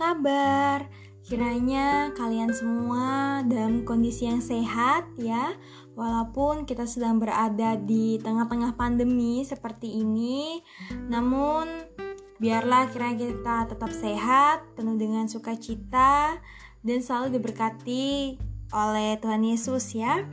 kabar? 0.00 0.88
Kiranya 1.20 2.16
kalian 2.16 2.48
semua 2.48 3.38
dalam 3.44 3.84
kondisi 3.84 4.24
yang 4.24 4.40
sehat 4.40 5.04
ya 5.20 5.52
Walaupun 5.92 6.64
kita 6.64 6.88
sedang 6.88 7.20
berada 7.20 7.76
di 7.76 8.16
tengah-tengah 8.24 8.74
pandemi 8.80 9.44
seperti 9.44 10.00
ini 10.00 10.64
Namun 11.12 11.68
biarlah 12.40 12.88
kiranya 12.88 13.28
kita 13.28 13.56
tetap 13.68 13.92
sehat, 13.92 14.64
penuh 14.72 14.96
dengan 14.96 15.28
sukacita 15.28 16.40
Dan 16.80 17.04
selalu 17.04 17.36
diberkati 17.36 18.40
oleh 18.72 19.20
Tuhan 19.20 19.44
Yesus 19.44 19.92
ya 19.92 20.24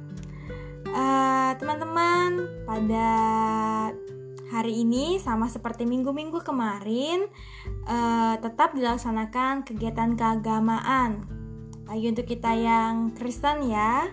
Eh, 0.88 1.52
Teman-teman, 1.59 2.64
pada 2.64 3.09
hari 4.47 4.83
ini 4.87 5.19
sama 5.19 5.51
seperti 5.51 5.83
minggu-minggu 5.83 6.39
kemarin 6.43 7.28
uh, 7.87 8.36
tetap 8.39 8.71
dilaksanakan 8.75 9.68
kegiatan 9.68 10.15
keagamaan. 10.15 11.28
Bagi 11.87 12.11
untuk 12.11 12.28
kita 12.28 12.51
yang 12.56 13.15
Kristen 13.15 13.68
ya, 13.68 14.07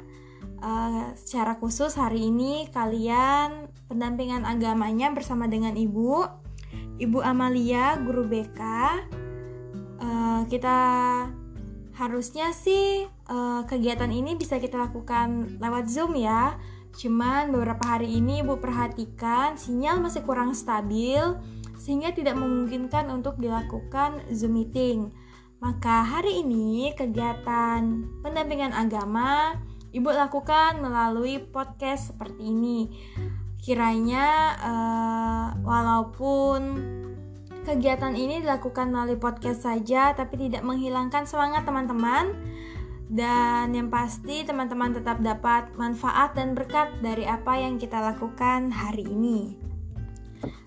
uh, 0.62 1.10
secara 1.18 1.58
khusus 1.58 1.94
hari 1.98 2.30
ini 2.30 2.70
kalian 2.70 3.70
pendampingan 3.90 4.46
agamanya 4.46 5.10
bersama 5.10 5.50
dengan 5.50 5.74
Ibu, 5.74 6.26
Ibu 6.98 7.18
Amalia, 7.22 7.98
guru 7.98 8.26
BK. 8.26 8.60
Uh, 9.98 10.42
kita 10.50 10.78
harusnya 11.94 12.50
sih 12.50 13.06
uh, 13.30 13.62
kegiatan 13.70 14.10
ini 14.10 14.34
bisa 14.34 14.58
kita 14.58 14.74
lakukan 14.74 15.58
lewat 15.62 15.86
Zoom 15.86 16.18
ya 16.18 16.58
Cuman 16.94 17.50
beberapa 17.50 17.98
hari 17.98 18.22
ini 18.22 18.46
Ibu 18.46 18.62
perhatikan 18.62 19.58
sinyal 19.58 19.98
masih 19.98 20.22
kurang 20.22 20.54
stabil 20.54 21.20
sehingga 21.74 22.14
tidak 22.14 22.38
memungkinkan 22.38 23.10
untuk 23.10 23.36
dilakukan 23.42 24.22
Zoom 24.30 24.56
meeting. 24.56 25.10
Maka 25.58 26.06
hari 26.06 26.44
ini 26.46 26.94
kegiatan 26.94 28.06
pendampingan 28.22 28.72
agama 28.72 29.58
Ibu 29.94 30.10
lakukan 30.10 30.82
melalui 30.82 31.38
podcast 31.38 32.14
seperti 32.14 32.50
ini. 32.50 32.90
Kiranya 33.62 34.26
uh, 34.58 35.46
walaupun 35.62 36.60
kegiatan 37.64 38.12
ini 38.12 38.44
dilakukan 38.44 38.92
melalui 38.92 39.16
podcast 39.16 39.64
saja 39.64 40.12
tapi 40.12 40.36
tidak 40.36 40.60
menghilangkan 40.66 41.24
semangat 41.24 41.64
teman-teman 41.64 42.36
dan 43.14 43.70
yang 43.70 43.94
pasti 43.94 44.42
teman-teman 44.42 44.90
tetap 44.90 45.22
dapat 45.22 45.70
manfaat 45.78 46.34
dan 46.34 46.58
berkat 46.58 46.90
dari 46.98 47.22
apa 47.22 47.54
yang 47.54 47.78
kita 47.78 48.02
lakukan 48.02 48.74
hari 48.74 49.06
ini. 49.06 49.54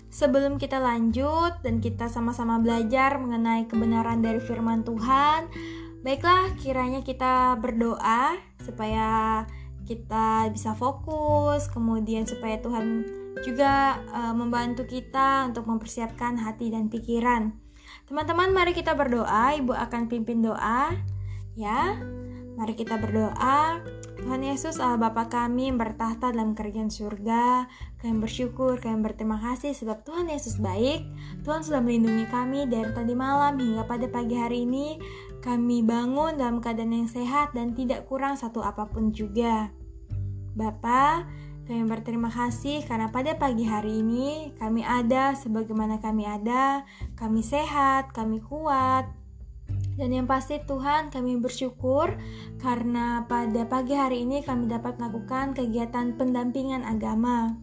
Sebelum 0.08 0.56
kita 0.56 0.80
lanjut 0.80 1.60
dan 1.60 1.84
kita 1.84 2.08
sama-sama 2.08 2.56
belajar 2.56 3.20
mengenai 3.20 3.68
kebenaran 3.68 4.24
dari 4.24 4.40
firman 4.40 4.80
Tuhan, 4.80 5.52
baiklah 6.00 6.56
kiranya 6.56 7.04
kita 7.04 7.60
berdoa 7.60 8.40
supaya 8.64 9.44
kita 9.84 10.48
bisa 10.48 10.72
fokus, 10.72 11.68
kemudian 11.68 12.24
supaya 12.24 12.56
Tuhan 12.64 13.04
juga 13.44 14.00
uh, 14.08 14.32
membantu 14.32 14.88
kita 14.88 15.52
untuk 15.52 15.68
mempersiapkan 15.68 16.40
hati 16.40 16.72
dan 16.72 16.88
pikiran. 16.88 17.52
Teman-teman, 18.08 18.56
mari 18.56 18.72
kita 18.72 18.96
berdoa. 18.96 19.52
Ibu 19.56 19.76
akan 19.76 20.08
pimpin 20.08 20.40
doa, 20.40 20.96
ya. 21.56 21.96
Mari 22.58 22.74
kita 22.74 22.98
berdoa. 22.98 23.78
Tuhan 24.18 24.42
Yesus 24.42 24.82
Allah 24.82 24.98
Bapa 24.98 25.30
kami 25.30 25.70
yang 25.70 25.78
bertahta 25.78 26.34
dalam 26.34 26.58
kerajaan 26.58 26.90
surga. 26.90 27.70
Kami 28.02 28.18
bersyukur, 28.18 28.82
kami 28.82 28.98
berterima 28.98 29.38
kasih 29.38 29.78
sebab 29.78 30.02
Tuhan 30.02 30.26
Yesus 30.26 30.58
baik. 30.58 31.06
Tuhan 31.46 31.62
sudah 31.62 31.78
melindungi 31.78 32.26
kami 32.26 32.66
dari 32.66 32.90
tadi 32.90 33.14
malam 33.14 33.62
hingga 33.62 33.86
pada 33.86 34.10
pagi 34.10 34.34
hari 34.34 34.66
ini. 34.66 34.98
Kami 35.38 35.86
bangun 35.86 36.34
dalam 36.34 36.58
keadaan 36.58 36.98
yang 36.98 37.06
sehat 37.06 37.54
dan 37.54 37.78
tidak 37.78 38.10
kurang 38.10 38.34
satu 38.34 38.58
apa 38.58 38.90
pun 38.90 39.14
juga. 39.14 39.70
Bapa, 40.58 41.30
kami 41.70 41.86
berterima 41.86 42.26
kasih 42.26 42.82
karena 42.90 43.12
pada 43.14 43.38
pagi 43.38 43.62
hari 43.68 44.02
ini 44.02 44.56
kami 44.58 44.82
ada 44.82 45.38
sebagaimana 45.38 46.02
kami 46.02 46.26
ada, 46.26 46.82
kami 47.14 47.38
sehat, 47.44 48.10
kami 48.10 48.42
kuat, 48.42 49.06
dan 49.98 50.14
yang 50.14 50.30
pasti 50.30 50.62
Tuhan 50.62 51.10
kami 51.10 51.42
bersyukur 51.42 52.14
karena 52.62 53.26
pada 53.26 53.66
pagi 53.66 53.98
hari 53.98 54.22
ini 54.22 54.46
kami 54.46 54.70
dapat 54.70 54.96
melakukan 55.02 55.58
kegiatan 55.58 56.14
pendampingan 56.14 56.86
agama. 56.86 57.58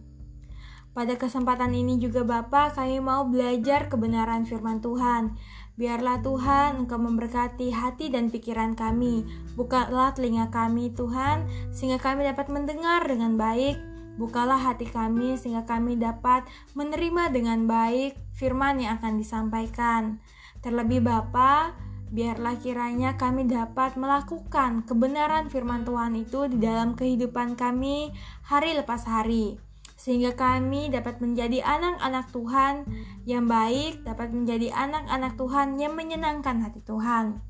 Pada 0.92 1.16
kesempatan 1.16 1.76
ini 1.76 2.00
juga 2.00 2.24
Bapak 2.24 2.76
kami 2.76 3.04
mau 3.04 3.28
belajar 3.28 3.92
kebenaran 3.92 4.48
firman 4.48 4.80
Tuhan. 4.80 5.36
Biarlah 5.76 6.24
Tuhan 6.24 6.84
Engkau 6.84 6.96
memberkati 6.96 7.68
hati 7.68 8.08
dan 8.08 8.32
pikiran 8.32 8.72
kami. 8.72 9.28
Bukalah 9.60 10.16
telinga 10.16 10.48
kami 10.48 10.96
Tuhan 10.96 11.44
sehingga 11.68 12.00
kami 12.00 12.24
dapat 12.24 12.48
mendengar 12.48 13.04
dengan 13.04 13.36
baik. 13.36 13.76
Bukalah 14.16 14.56
hati 14.56 14.88
kami 14.88 15.36
sehingga 15.36 15.68
kami 15.68 16.00
dapat 16.00 16.48
menerima 16.72 17.28
dengan 17.28 17.68
baik 17.68 18.16
firman 18.32 18.80
yang 18.80 18.96
akan 18.96 19.20
disampaikan. 19.20 20.24
Terlebih 20.64 21.04
Bapak, 21.04 21.76
Biarlah 22.16 22.56
kiranya 22.56 23.20
kami 23.20 23.44
dapat 23.44 24.00
melakukan 24.00 24.88
kebenaran 24.88 25.52
firman 25.52 25.84
Tuhan 25.84 26.16
itu 26.16 26.48
di 26.48 26.56
dalam 26.56 26.96
kehidupan 26.96 27.60
kami 27.60 28.08
hari 28.40 28.72
lepas 28.72 29.04
hari. 29.04 29.60
Sehingga 30.00 30.32
kami 30.32 30.88
dapat 30.88 31.20
menjadi 31.20 31.60
anak-anak 31.60 32.32
Tuhan 32.32 32.88
yang 33.28 33.44
baik, 33.44 34.00
dapat 34.08 34.32
menjadi 34.32 34.72
anak-anak 34.72 35.36
Tuhan 35.36 35.76
yang 35.76 35.92
menyenangkan 35.92 36.64
hati 36.64 36.80
Tuhan. 36.88 37.44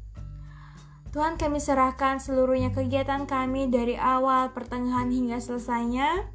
Tuhan 1.15 1.39
kami 1.39 1.63
serahkan 1.63 2.19
seluruhnya 2.19 2.75
kegiatan 2.75 3.23
kami 3.23 3.71
dari 3.71 3.95
awal, 3.95 4.51
pertengahan 4.51 5.15
hingga 5.15 5.39
selesainya. 5.39 6.27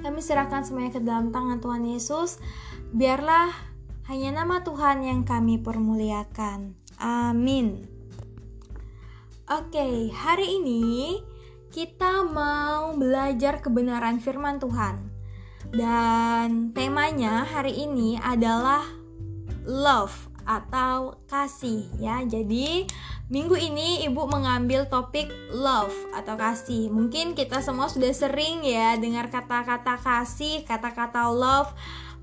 Kami 0.00 0.24
serahkan 0.24 0.64
semuanya 0.64 0.96
ke 0.96 1.00
dalam 1.04 1.28
tangan 1.28 1.60
Tuhan 1.60 1.84
Yesus. 1.84 2.40
Biarlah 2.96 3.52
hanya 4.08 4.40
nama 4.40 4.64
Tuhan 4.64 5.04
yang 5.04 5.28
kami 5.28 5.60
permuliakan. 5.60 6.79
Amin. 7.00 7.88
Oke, 9.48 10.12
hari 10.12 10.60
ini 10.60 11.16
kita 11.72 12.28
mau 12.28 12.92
belajar 12.92 13.64
kebenaran 13.64 14.20
firman 14.20 14.60
Tuhan. 14.60 15.08
Dan 15.72 16.76
temanya 16.76 17.48
hari 17.48 17.88
ini 17.88 18.20
adalah 18.20 18.84
love 19.64 20.12
atau 20.44 21.16
kasih 21.24 21.88
ya. 21.96 22.20
Jadi, 22.28 22.84
minggu 23.32 23.56
ini 23.56 24.04
Ibu 24.04 24.28
mengambil 24.28 24.84
topik 24.84 25.32
love 25.56 25.96
atau 26.12 26.36
kasih. 26.36 26.92
Mungkin 26.92 27.32
kita 27.32 27.64
semua 27.64 27.88
sudah 27.88 28.12
sering 28.12 28.60
ya 28.60 29.00
dengar 29.00 29.32
kata-kata 29.32 29.96
kasih, 30.04 30.68
kata-kata 30.68 31.32
love. 31.32 31.72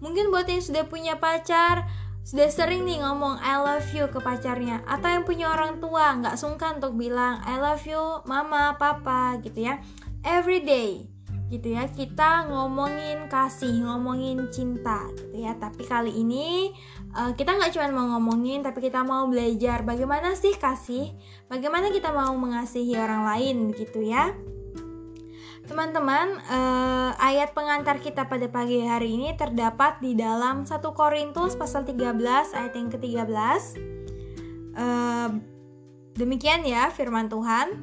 Mungkin 0.06 0.30
buat 0.30 0.46
yang 0.46 0.62
sudah 0.62 0.86
punya 0.86 1.18
pacar, 1.18 1.90
sudah 2.28 2.52
sering 2.52 2.84
nih 2.84 3.00
ngomong 3.00 3.40
I 3.40 3.56
love 3.64 3.88
you 3.96 4.12
ke 4.12 4.20
pacarnya. 4.20 4.84
Atau 4.84 5.08
yang 5.08 5.24
punya 5.24 5.48
orang 5.48 5.80
tua 5.80 6.12
nggak 6.20 6.36
sungkan 6.36 6.84
untuk 6.84 7.00
bilang 7.00 7.40
I 7.48 7.56
love 7.56 7.88
you 7.88 8.20
mama 8.28 8.76
papa 8.76 9.40
gitu 9.40 9.64
ya. 9.64 9.80
Every 10.28 10.60
day 10.60 11.08
gitu 11.48 11.72
ya. 11.72 11.88
Kita 11.88 12.52
ngomongin 12.52 13.32
kasih 13.32 13.88
ngomongin 13.88 14.52
cinta 14.52 15.08
gitu 15.16 15.40
ya. 15.40 15.56
Tapi 15.56 15.88
kali 15.88 16.12
ini 16.20 16.76
uh, 17.16 17.32
kita 17.32 17.56
nggak 17.56 17.72
cuma 17.72 17.96
mau 17.96 18.20
ngomongin 18.20 18.60
tapi 18.60 18.84
kita 18.84 19.08
mau 19.08 19.24
belajar 19.32 19.88
bagaimana 19.88 20.36
sih 20.36 20.52
kasih 20.60 21.16
bagaimana 21.48 21.90
kita 21.90 22.12
mau 22.12 22.36
mengasihi 22.36 23.00
orang 23.00 23.24
lain 23.24 23.58
gitu 23.72 24.04
ya 24.04 24.36
Teman-teman, 25.68 26.40
eh, 26.48 27.12
ayat 27.20 27.52
pengantar 27.52 28.00
kita 28.00 28.32
pada 28.32 28.48
pagi 28.48 28.88
hari 28.88 29.20
ini 29.20 29.36
terdapat 29.36 30.00
di 30.00 30.16
dalam 30.16 30.64
1 30.64 30.96
Korintus 30.96 31.60
pasal 31.60 31.84
13 31.84 32.56
ayat 32.56 32.72
yang 32.72 32.88
ke-13. 32.88 33.76
Eh, 34.80 35.30
demikian 36.16 36.64
ya 36.64 36.88
firman 36.88 37.28
Tuhan. 37.28 37.76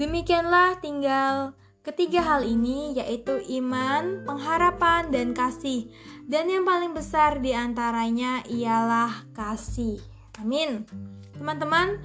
Demikianlah 0.00 0.80
tinggal 0.80 1.52
ketiga 1.84 2.24
hal 2.24 2.48
ini 2.48 2.96
yaitu 2.96 3.36
iman, 3.60 4.24
pengharapan, 4.24 5.12
dan 5.12 5.36
kasih. 5.36 5.92
Dan 6.24 6.48
yang 6.48 6.64
paling 6.64 6.96
besar 6.96 7.44
di 7.44 7.52
antaranya 7.52 8.40
ialah 8.48 9.28
kasih. 9.36 10.00
Amin. 10.40 10.88
Teman-teman, 11.36 12.00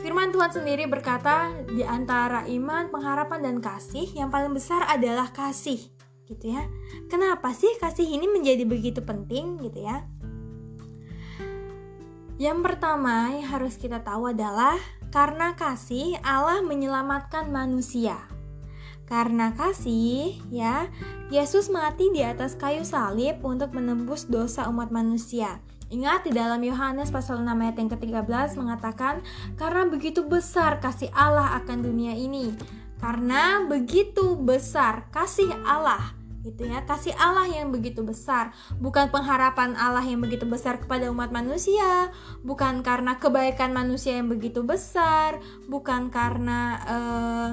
Firman 0.00 0.32
Tuhan 0.32 0.48
sendiri 0.48 0.88
berkata, 0.88 1.52
di 1.68 1.84
antara 1.84 2.48
iman, 2.48 2.88
pengharapan, 2.88 3.44
dan 3.44 3.56
kasih, 3.60 4.08
yang 4.16 4.32
paling 4.32 4.56
besar 4.56 4.88
adalah 4.88 5.28
kasih, 5.28 5.76
gitu 6.24 6.56
ya. 6.56 6.64
Kenapa 7.12 7.52
sih 7.52 7.68
kasih 7.76 8.08
ini 8.08 8.24
menjadi 8.24 8.64
begitu 8.64 9.04
penting, 9.04 9.60
gitu 9.60 9.84
ya? 9.84 10.08
Yang 12.40 12.58
pertama 12.64 13.28
yang 13.36 13.44
harus 13.52 13.76
kita 13.76 14.00
tahu 14.00 14.32
adalah 14.32 14.80
karena 15.12 15.52
kasih 15.52 16.16
Allah 16.24 16.64
menyelamatkan 16.64 17.52
manusia. 17.52 18.16
Karena 19.04 19.52
kasih, 19.52 20.40
ya, 20.48 20.88
Yesus 21.28 21.68
mati 21.68 22.08
di 22.08 22.24
atas 22.24 22.56
kayu 22.56 22.88
salib 22.88 23.44
untuk 23.44 23.76
menembus 23.76 24.24
dosa 24.24 24.64
umat 24.72 24.88
manusia. 24.88 25.60
Ingat 25.90 26.22
di 26.22 26.32
dalam 26.32 26.62
Yohanes 26.62 27.10
pasal 27.10 27.42
6 27.42 27.50
ayat 27.50 27.76
yang 27.82 27.90
ke-13 27.90 28.54
mengatakan 28.54 29.26
karena 29.58 29.90
begitu 29.90 30.22
besar 30.22 30.78
kasih 30.78 31.10
Allah 31.10 31.58
akan 31.58 31.82
dunia 31.82 32.14
ini. 32.14 32.54
Karena 33.02 33.66
begitu 33.66 34.38
besar 34.38 35.10
kasih 35.10 35.50
Allah 35.66 36.20
gitu 36.40 36.64
ya 36.64 36.80
kasih 36.88 37.12
Allah 37.20 37.48
yang 37.50 37.68
begitu 37.68 38.00
besar. 38.00 38.54
Bukan 38.80 39.12
pengharapan 39.12 39.76
Allah 39.76 40.04
yang 40.04 40.24
begitu 40.24 40.48
besar 40.48 40.80
kepada 40.80 41.12
umat 41.12 41.28
manusia. 41.34 42.14
Bukan 42.40 42.80
karena 42.80 43.20
kebaikan 43.20 43.76
manusia 43.76 44.16
yang 44.16 44.32
begitu 44.32 44.64
besar. 44.64 45.42
Bukan 45.68 46.08
karena 46.08 46.60
uh, 46.88 47.50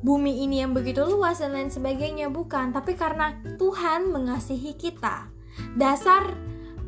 bumi 0.00 0.46
ini 0.48 0.64
yang 0.64 0.72
begitu 0.72 1.04
luas 1.04 1.42
dan 1.42 1.52
lain 1.52 1.68
sebagainya 1.68 2.32
bukan. 2.32 2.72
Tapi 2.72 2.96
karena 2.96 3.36
Tuhan 3.60 4.08
mengasihi 4.08 4.72
kita. 4.78 5.28
Dasar 5.76 6.36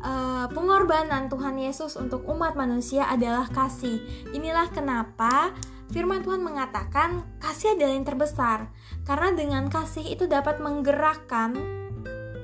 uh, 0.03 0.47
pengorbanan 0.51 1.27
Tuhan 1.31 1.59
Yesus 1.59 1.95
untuk 1.95 2.25
umat 2.27 2.55
manusia 2.59 3.07
adalah 3.07 3.47
kasih 3.49 4.01
inilah 4.31 4.67
kenapa 4.71 5.53
Firman 5.89 6.21
Tuhan 6.21 6.45
mengatakan 6.45 7.25
kasih 7.41 7.73
adalah 7.73 7.93
yang 7.97 8.05
terbesar 8.05 8.69
karena 9.09 9.33
dengan 9.33 9.73
kasih 9.73 10.05
itu 10.05 10.29
dapat 10.29 10.61
menggerakkan 10.61 11.57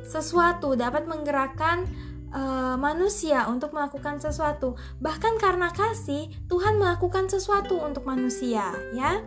sesuatu, 0.02 0.74
dapat 0.74 1.10
menggerakkan 1.10 1.86
uh, 2.34 2.78
manusia 2.78 3.50
untuk 3.50 3.74
melakukan 3.74 4.22
sesuatu. 4.22 4.78
Bahkan 5.02 5.42
karena 5.42 5.74
kasih, 5.74 6.30
Tuhan 6.46 6.78
melakukan 6.78 7.30
sesuatu 7.30 7.82
untuk 7.82 8.06
manusia, 8.06 8.74
ya. 8.94 9.22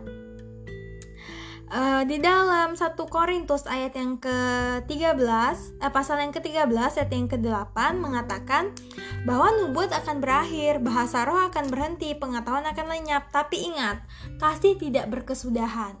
Uh, 1.69 2.01
di 2.01 2.17
dalam 2.17 2.73
1 2.73 2.97
Korintus 3.13 3.69
ayat 3.69 3.93
yang 3.93 4.17
ke-13, 4.17 5.77
eh, 5.77 5.91
pasal 5.93 6.17
yang 6.17 6.33
ke-13 6.33 6.65
ayat 6.97 7.11
yang 7.13 7.29
ke-8 7.29 7.77
mengatakan 7.93 8.73
bahwa 9.21 9.53
nubuat 9.53 9.93
akan 9.93 10.17
berakhir, 10.17 10.81
bahasa 10.81 11.29
roh 11.29 11.37
akan 11.45 11.69
berhenti, 11.69 12.17
pengetahuan 12.17 12.65
akan 12.65 12.89
lenyap, 12.89 13.29
tapi 13.29 13.69
ingat, 13.69 14.01
kasih 14.41 14.81
tidak 14.81 15.13
berkesudahan. 15.13 15.93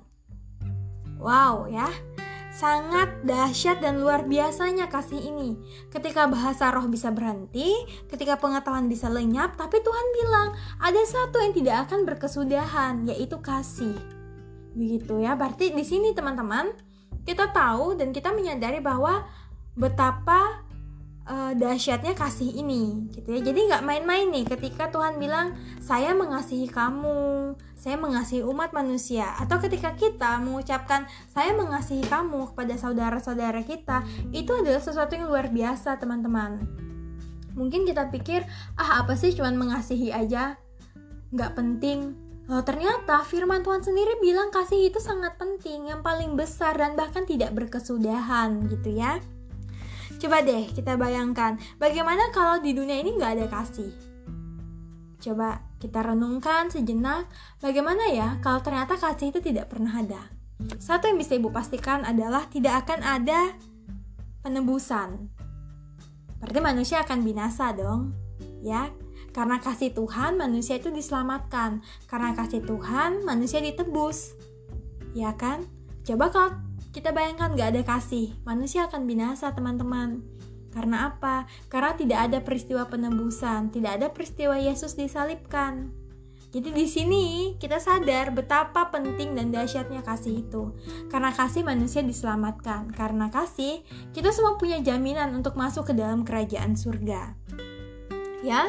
Wow 1.21 1.69
ya, 1.69 1.85
sangat 2.49 3.21
dahsyat 3.21 3.77
dan 3.77 4.01
luar 4.01 4.25
biasanya 4.25 4.89
kasih 4.89 5.21
ini. 5.21 5.53
Ketika 5.93 6.25
bahasa 6.25 6.73
roh 6.73 6.89
bisa 6.89 7.13
berhenti, 7.13 7.77
ketika 8.09 8.41
pengetahuan 8.41 8.89
bisa 8.89 9.05
lenyap, 9.05 9.53
tapi 9.53 9.85
Tuhan 9.85 10.07
bilang 10.17 10.49
ada 10.81 11.01
satu 11.05 11.37
yang 11.45 11.53
tidak 11.53 11.85
akan 11.85 12.09
berkesudahan, 12.09 13.05
yaitu 13.05 13.37
kasih. 13.37 14.18
Begitu 14.73 15.21
ya. 15.21 15.33
Berarti 15.33 15.73
di 15.73 15.85
sini 15.85 16.13
teman-teman, 16.13 16.69
kita 17.25 17.49
tahu 17.53 17.97
dan 17.97 18.09
kita 18.09 18.33
menyadari 18.33 18.81
bahwa 18.81 19.25
betapa 19.77 20.65
uh, 21.29 21.53
dahsyatnya 21.53 22.17
kasih 22.17 22.49
ini 22.57 23.07
gitu 23.13 23.29
ya. 23.37 23.39
Jadi 23.45 23.69
nggak 23.69 23.85
main-main 23.85 24.27
nih 24.33 24.45
ketika 24.49 24.89
Tuhan 24.89 25.21
bilang 25.21 25.53
saya 25.79 26.17
mengasihi 26.17 26.67
kamu 26.67 27.53
saya 27.79 27.95
mengasihi 27.95 28.43
umat 28.43 28.75
manusia. 28.75 29.37
Atau 29.39 29.61
ketika 29.63 29.95
kita 29.95 30.41
mengucapkan 30.43 31.07
saya 31.31 31.55
mengasihi 31.55 32.03
kamu 32.03 32.51
kepada 32.51 32.75
saudara-saudara 32.75 33.63
kita 33.63 34.03
itu 34.35 34.51
adalah 34.51 34.83
sesuatu 34.83 35.15
yang 35.15 35.31
luar 35.31 35.47
biasa 35.47 35.95
teman-teman. 36.01 36.59
Mungkin 37.55 37.87
kita 37.87 38.11
pikir 38.11 38.43
ah 38.75 39.03
apa 39.05 39.15
sih 39.15 39.31
cuman 39.31 39.55
mengasihi 39.55 40.11
aja? 40.11 40.59
Nggak 41.31 41.55
penting 41.55 42.28
Loh, 42.49 42.65
ternyata 42.65 43.21
firman 43.21 43.61
Tuhan 43.61 43.85
sendiri 43.85 44.17
bilang 44.25 44.49
kasih 44.49 44.89
itu 44.89 44.97
sangat 44.97 45.37
penting, 45.37 45.85
yang 45.85 46.01
paling 46.01 46.33
besar 46.33 46.73
dan 46.73 46.97
bahkan 46.97 47.21
tidak 47.21 47.53
berkesudahan 47.53 48.65
gitu 48.73 48.89
ya. 48.89 49.21
Coba 50.17 50.41
deh 50.41 50.65
kita 50.73 50.97
bayangkan, 50.97 51.61
bagaimana 51.77 52.33
kalau 52.33 52.57
di 52.57 52.73
dunia 52.73 53.05
ini 53.05 53.13
nggak 53.13 53.33
ada 53.37 53.45
kasih? 53.53 53.93
Coba 55.21 55.61
kita 55.77 56.01
renungkan 56.01 56.73
sejenak, 56.73 57.29
bagaimana 57.61 58.09
ya 58.09 58.41
kalau 58.41 58.65
ternyata 58.65 58.97
kasih 58.97 59.29
itu 59.29 59.45
tidak 59.45 59.69
pernah 59.69 60.01
ada? 60.01 60.33
Satu 60.81 61.05
yang 61.05 61.21
bisa 61.21 61.37
ibu 61.37 61.53
pastikan 61.53 62.01
adalah 62.01 62.49
tidak 62.49 62.83
akan 62.83 62.99
ada 63.05 63.53
penebusan. 64.41 65.29
Berarti 66.41 66.59
manusia 66.65 67.05
akan 67.05 67.21
binasa 67.21 67.71
dong, 67.77 68.17
ya? 68.65 68.89
Karena 69.31 69.61
kasih 69.61 69.93
Tuhan, 69.93 70.35
manusia 70.37 70.77
itu 70.77 70.89
diselamatkan. 70.89 71.85
Karena 72.09 72.33
kasih 72.33 72.65
Tuhan, 72.65 73.23
manusia 73.23 73.61
ditebus. 73.61 74.33
Ya 75.13 75.33
kan? 75.37 75.65
Coba 76.05 76.33
kalau 76.33 76.51
kita 76.89 77.13
bayangkan 77.13 77.53
gak 77.53 77.69
ada 77.77 77.83
kasih, 77.85 78.33
manusia 78.41 78.89
akan 78.89 79.05
binasa 79.05 79.53
teman-teman. 79.53 80.25
Karena 80.69 81.13
apa? 81.13 81.49
Karena 81.69 81.97
tidak 81.97 82.19
ada 82.29 82.39
peristiwa 82.41 82.85
penebusan, 82.85 83.73
tidak 83.73 84.01
ada 84.01 84.07
peristiwa 84.13 84.57
Yesus 84.57 84.93
disalibkan. 84.93 85.93
Jadi 86.49 86.73
di 86.73 86.89
sini 86.89 87.25
kita 87.61 87.77
sadar 87.77 88.33
betapa 88.33 88.89
penting 88.89 89.37
dan 89.37 89.53
dahsyatnya 89.53 90.01
kasih 90.01 90.41
itu. 90.41 90.73
Karena 91.13 91.29
kasih 91.29 91.61
manusia 91.61 92.01
diselamatkan. 92.01 92.89
Karena 92.89 93.29
kasih, 93.29 93.85
kita 94.17 94.33
semua 94.33 94.57
punya 94.57 94.81
jaminan 94.81 95.29
untuk 95.37 95.53
masuk 95.53 95.93
ke 95.93 95.93
dalam 95.93 96.25
kerajaan 96.25 96.73
surga. 96.73 97.37
Ya, 98.41 98.65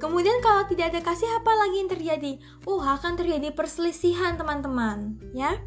Kemudian 0.00 0.40
kalau 0.40 0.64
tidak 0.64 0.96
ada 0.96 1.00
kasih 1.04 1.28
apa 1.28 1.52
lagi 1.52 1.76
yang 1.84 1.90
terjadi? 1.92 2.32
Oh, 2.64 2.80
akan 2.80 3.20
terjadi 3.20 3.52
perselisihan 3.52 4.40
teman-teman, 4.40 5.20
ya. 5.36 5.60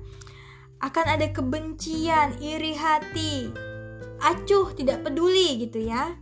Akan 0.81 1.05
ada 1.05 1.29
kebencian, 1.29 2.41
iri 2.41 2.73
hati, 2.73 3.53
acuh, 4.17 4.73
tidak 4.73 5.05
peduli 5.05 5.69
gitu 5.69 5.85
ya. 5.85 6.17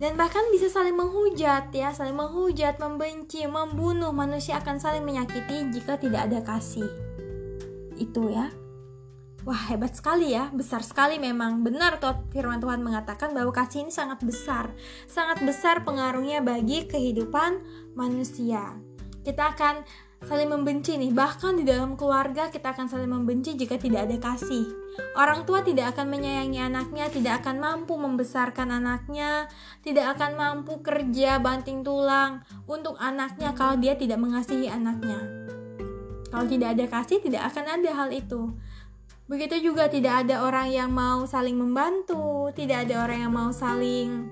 Dan 0.00 0.16
bahkan 0.16 0.48
bisa 0.52 0.68
saling 0.68 0.96
menghujat 0.96 1.72
ya, 1.76 1.92
saling 1.92 2.16
menghujat, 2.16 2.76
membenci, 2.80 3.44
membunuh, 3.48 4.12
manusia 4.12 4.56
akan 4.60 4.80
saling 4.80 5.04
menyakiti 5.04 5.68
jika 5.72 5.96
tidak 5.96 6.28
ada 6.28 6.40
kasih. 6.44 6.88
Itu 7.96 8.32
ya. 8.32 8.48
Wah 9.48 9.72
hebat 9.72 9.96
sekali 9.96 10.36
ya, 10.36 10.52
besar 10.52 10.84
sekali 10.84 11.16
memang. 11.16 11.64
Benar 11.64 11.96
tuh 11.96 12.28
firman 12.28 12.60
Tuhan 12.60 12.84
mengatakan 12.84 13.32
bahwa 13.32 13.48
kasih 13.56 13.88
ini 13.88 13.92
sangat 13.92 14.20
besar. 14.20 14.68
Sangat 15.08 15.40
besar 15.40 15.80
pengaruhnya 15.80 16.44
bagi 16.44 16.84
kehidupan 16.84 17.56
manusia. 17.96 18.76
Kita 19.24 19.56
akan 19.56 19.80
saling 20.28 20.52
membenci 20.52 21.00
nih. 21.00 21.16
Bahkan 21.16 21.56
di 21.56 21.64
dalam 21.64 21.96
keluarga 21.96 22.52
kita 22.52 22.76
akan 22.76 22.92
saling 22.92 23.08
membenci 23.08 23.56
jika 23.56 23.80
tidak 23.80 24.12
ada 24.12 24.16
kasih. 24.20 24.68
Orang 25.16 25.48
tua 25.48 25.64
tidak 25.64 25.96
akan 25.96 26.12
menyayangi 26.12 26.60
anaknya 26.60 27.08
Tidak 27.08 27.40
akan 27.40 27.56
mampu 27.62 27.94
membesarkan 27.96 28.68
anaknya 28.68 29.48
Tidak 29.80 30.02
akan 30.02 30.36
mampu 30.36 30.82
kerja 30.84 31.40
banting 31.40 31.80
tulang 31.80 32.44
Untuk 32.68 32.98
anaknya 33.00 33.54
kalau 33.56 33.80
dia 33.80 33.96
tidak 33.96 34.20
mengasihi 34.20 34.68
anaknya. 34.68 35.24
Kalau 36.30 36.46
tidak 36.46 36.78
ada 36.78 36.84
kasih 36.86 37.18
tidak 37.18 37.42
akan 37.50 37.80
ada 37.80 37.90
hal 37.90 38.08
itu 38.14 38.54
Begitu 39.30 39.70
juga 39.70 39.86
tidak 39.86 40.26
ada 40.26 40.42
orang 40.42 40.74
yang 40.74 40.90
mau 40.90 41.22
saling 41.22 41.54
membantu, 41.54 42.50
tidak 42.50 42.90
ada 42.90 43.06
orang 43.06 43.18
yang 43.22 43.30
mau 43.30 43.54
saling 43.54 44.26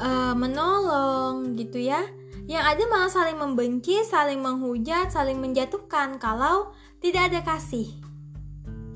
uh, 0.00 0.32
menolong 0.32 1.52
gitu 1.52 1.84
ya. 1.84 2.00
Yang 2.48 2.64
ada 2.64 2.82
malah 2.88 3.12
saling 3.12 3.36
membenci, 3.36 4.00
saling 4.08 4.40
menghujat, 4.40 5.12
saling 5.12 5.36
menjatuhkan 5.36 6.16
kalau 6.16 6.72
tidak 7.04 7.28
ada 7.28 7.44
kasih. 7.44 7.92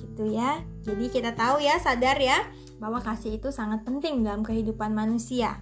Gitu 0.01 0.33
ya. 0.33 0.65
Jadi 0.89 1.13
kita 1.13 1.37
tahu 1.37 1.61
ya, 1.61 1.77
sadar 1.77 2.17
ya 2.17 2.49
bahwa 2.81 3.05
kasih 3.05 3.37
itu 3.37 3.53
sangat 3.53 3.85
penting 3.85 4.25
dalam 4.25 4.41
kehidupan 4.41 4.97
manusia. 4.97 5.61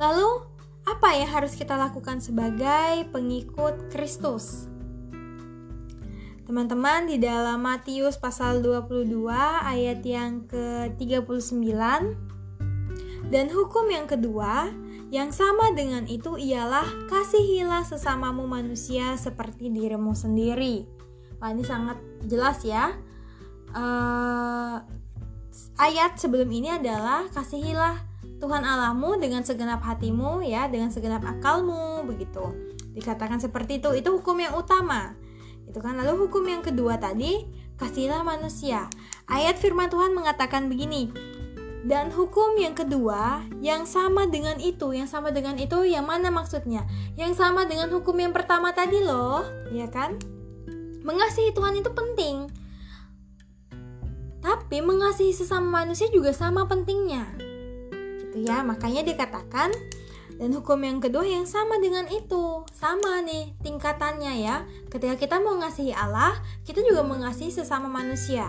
Lalu, 0.00 0.48
apa 0.88 1.12
yang 1.12 1.28
harus 1.28 1.52
kita 1.60 1.76
lakukan 1.76 2.24
sebagai 2.24 3.04
pengikut 3.12 3.92
Kristus? 3.92 4.69
Teman-teman 6.50 7.06
di 7.06 7.22
dalam 7.22 7.62
Matius 7.62 8.18
pasal 8.18 8.58
22 8.58 9.06
ayat 9.62 10.02
yang 10.02 10.50
ke-39 10.50 11.78
dan 13.30 13.46
hukum 13.54 13.86
yang 13.86 14.10
kedua 14.10 14.66
yang 15.14 15.30
sama 15.30 15.70
dengan 15.78 16.10
itu 16.10 16.34
ialah 16.34 17.06
kasihilah 17.06 17.86
sesamamu 17.86 18.50
manusia 18.50 19.14
seperti 19.14 19.70
dirimu 19.70 20.10
sendiri. 20.10 20.90
Wah 21.38 21.54
ini 21.54 21.62
sangat 21.62 22.02
jelas 22.26 22.66
ya. 22.66 22.98
Uh, 23.70 24.82
ayat 25.78 26.18
sebelum 26.18 26.50
ini 26.50 26.82
adalah 26.82 27.30
kasihilah 27.30 27.94
Tuhan 28.42 28.66
Allahmu 28.66 29.22
dengan 29.22 29.46
segenap 29.46 29.86
hatimu 29.86 30.42
ya, 30.42 30.66
dengan 30.66 30.90
segenap 30.90 31.22
akalmu 31.22 32.02
begitu. 32.10 32.74
Dikatakan 32.90 33.38
seperti 33.38 33.78
itu, 33.78 33.94
itu 33.94 34.10
hukum 34.18 34.34
yang 34.42 34.58
utama. 34.58 35.14
Itu 35.70 35.78
kan 35.78 35.94
lalu 36.02 36.26
hukum 36.26 36.42
yang 36.50 36.66
kedua 36.66 36.98
tadi, 36.98 37.46
kasihlah 37.78 38.26
manusia. 38.26 38.90
Ayat 39.30 39.54
firman 39.54 39.86
Tuhan 39.86 40.10
mengatakan 40.18 40.66
begini, 40.66 41.14
dan 41.86 42.10
hukum 42.10 42.58
yang 42.58 42.74
kedua 42.74 43.46
yang 43.62 43.86
sama 43.86 44.26
dengan 44.26 44.58
itu, 44.58 44.90
yang 44.90 45.06
sama 45.06 45.30
dengan 45.30 45.54
itu 45.62 45.86
yang 45.86 46.10
mana 46.10 46.28
maksudnya? 46.28 46.82
Yang 47.14 47.38
sama 47.38 47.70
dengan 47.70 47.86
hukum 47.86 48.18
yang 48.18 48.34
pertama 48.34 48.74
tadi 48.74 48.98
loh, 48.98 49.46
ya 49.70 49.86
kan? 49.86 50.18
Mengasihi 51.06 51.54
Tuhan 51.54 51.78
itu 51.78 51.94
penting. 51.94 52.50
Tapi 54.42 54.82
mengasihi 54.82 55.30
sesama 55.30 55.86
manusia 55.86 56.10
juga 56.10 56.34
sama 56.34 56.66
pentingnya. 56.66 57.24
gitu 58.30 58.46
ya 58.46 58.62
makanya 58.62 59.02
dikatakan 59.02 59.74
dan 60.40 60.56
hukum 60.56 60.80
yang 60.80 61.04
kedua 61.04 61.20
yang 61.20 61.44
sama 61.44 61.76
dengan 61.76 62.08
itu. 62.08 62.64
Sama 62.72 63.20
nih 63.20 63.52
tingkatannya 63.60 64.40
ya. 64.40 64.64
Ketika 64.88 65.20
kita 65.20 65.36
mau 65.36 65.60
ngasihi 65.60 65.92
Allah 65.92 66.32
kita 66.64 66.80
juga 66.80 67.04
mengasihi 67.04 67.52
sesama 67.52 67.92
manusia. 67.92 68.48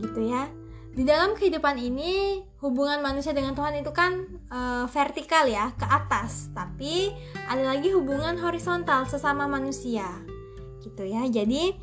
Gitu 0.00 0.32
ya. 0.32 0.48
Di 0.96 1.04
dalam 1.04 1.36
kehidupan 1.36 1.76
ini 1.76 2.40
hubungan 2.64 3.04
manusia 3.04 3.36
dengan 3.36 3.52
Tuhan 3.52 3.84
itu 3.84 3.92
kan 3.92 4.16
e, 4.48 4.88
vertikal 4.88 5.44
ya 5.44 5.76
ke 5.76 5.84
atas. 5.84 6.48
Tapi 6.56 7.12
ada 7.52 7.76
lagi 7.76 7.92
hubungan 7.92 8.40
horizontal 8.40 9.04
sesama 9.04 9.44
manusia. 9.44 10.08
Gitu 10.80 11.04
ya. 11.04 11.28
Jadi 11.28 11.76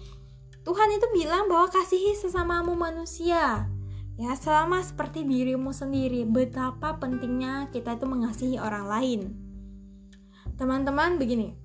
Tuhan 0.65 0.89
itu 0.89 1.05
bilang 1.13 1.45
bahwa 1.45 1.69
kasihi 1.69 2.17
sesamamu 2.17 2.73
manusia 2.73 3.69
ya 4.19 4.37
sama 4.37 4.85
seperti 4.85 5.25
dirimu 5.25 5.73
sendiri 5.73 6.25
betapa 6.27 7.01
pentingnya 7.01 7.73
kita 7.73 7.97
itu 7.97 8.05
mengasihi 8.05 8.57
orang 8.61 8.85
lain 8.85 9.21
teman-teman 10.55 11.17
begini 11.17 11.57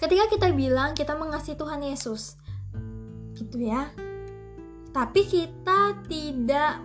ketika 0.00 0.32
kita 0.32 0.48
bilang 0.56 0.96
kita 0.96 1.12
mengasihi 1.12 1.56
Tuhan 1.60 1.84
Yesus 1.84 2.40
gitu 3.36 3.60
ya 3.60 3.92
tapi 4.96 5.28
kita 5.28 6.08
tidak 6.08 6.80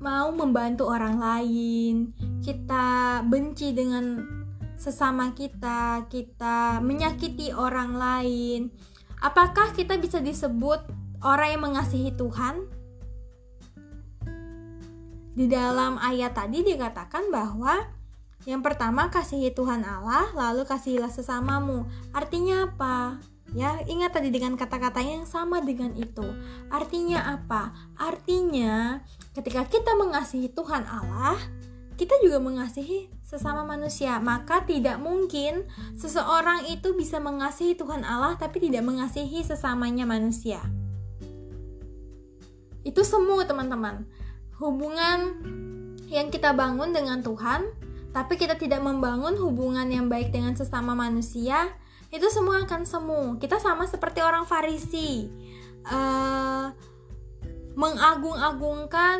mau 0.00 0.32
membantu 0.32 0.88
orang 0.88 1.20
lain, 1.20 2.16
kita 2.40 3.20
benci 3.28 3.76
dengan 3.76 4.24
sesama 4.80 5.36
kita, 5.36 6.08
kita 6.08 6.80
menyakiti 6.80 7.52
orang 7.52 8.00
lain. 8.00 8.72
Apakah 9.20 9.76
kita 9.76 10.00
bisa 10.00 10.24
disebut 10.24 10.80
orang 11.20 11.48
yang 11.52 11.62
mengasihi 11.68 12.16
Tuhan? 12.16 12.79
Di 15.40 15.48
dalam 15.48 15.96
ayat 15.96 16.36
tadi 16.36 16.60
dikatakan 16.60 17.32
bahwa 17.32 17.88
yang 18.44 18.60
pertama 18.60 19.08
kasihi 19.08 19.48
Tuhan 19.56 19.88
Allah, 19.88 20.28
lalu 20.36 20.68
kasihilah 20.68 21.08
sesamamu. 21.08 21.88
Artinya 22.12 22.68
apa? 22.68 23.16
Ya, 23.56 23.80
ingat 23.88 24.20
tadi 24.20 24.28
dengan 24.28 24.60
kata-kata 24.60 25.00
yang 25.00 25.24
sama 25.24 25.64
dengan 25.64 25.96
itu. 25.96 26.28
Artinya 26.68 27.40
apa? 27.40 27.72
Artinya, 27.96 29.00
ketika 29.32 29.64
kita 29.64 29.96
mengasihi 29.96 30.52
Tuhan 30.52 30.84
Allah, 30.84 31.40
kita 31.96 32.20
juga 32.20 32.36
mengasihi 32.36 33.08
sesama 33.24 33.64
manusia. 33.64 34.20
Maka 34.20 34.68
tidak 34.68 35.00
mungkin 35.00 35.64
seseorang 35.96 36.68
itu 36.68 36.92
bisa 36.92 37.16
mengasihi 37.16 37.80
Tuhan 37.80 38.04
Allah 38.04 38.36
tapi 38.36 38.60
tidak 38.60 38.84
mengasihi 38.84 39.40
sesamanya 39.40 40.04
manusia. 40.04 40.60
Itu 42.84 43.08
semua 43.08 43.48
teman-teman. 43.48 44.19
Hubungan 44.60 45.40
yang 46.12 46.28
kita 46.28 46.52
bangun 46.52 46.92
dengan 46.92 47.24
Tuhan, 47.24 47.64
tapi 48.12 48.36
kita 48.36 48.60
tidak 48.60 48.84
membangun 48.84 49.40
hubungan 49.40 49.88
yang 49.88 50.12
baik 50.12 50.36
dengan 50.36 50.52
sesama 50.52 50.92
manusia, 50.92 51.72
itu 52.12 52.28
semua 52.28 52.60
akan 52.68 52.84
semu. 52.84 53.22
Kita 53.40 53.56
sama 53.56 53.88
seperti 53.88 54.20
orang 54.20 54.44
Farisi 54.44 55.30
uh, 55.88 56.68
mengagung-agungkan 57.78 59.18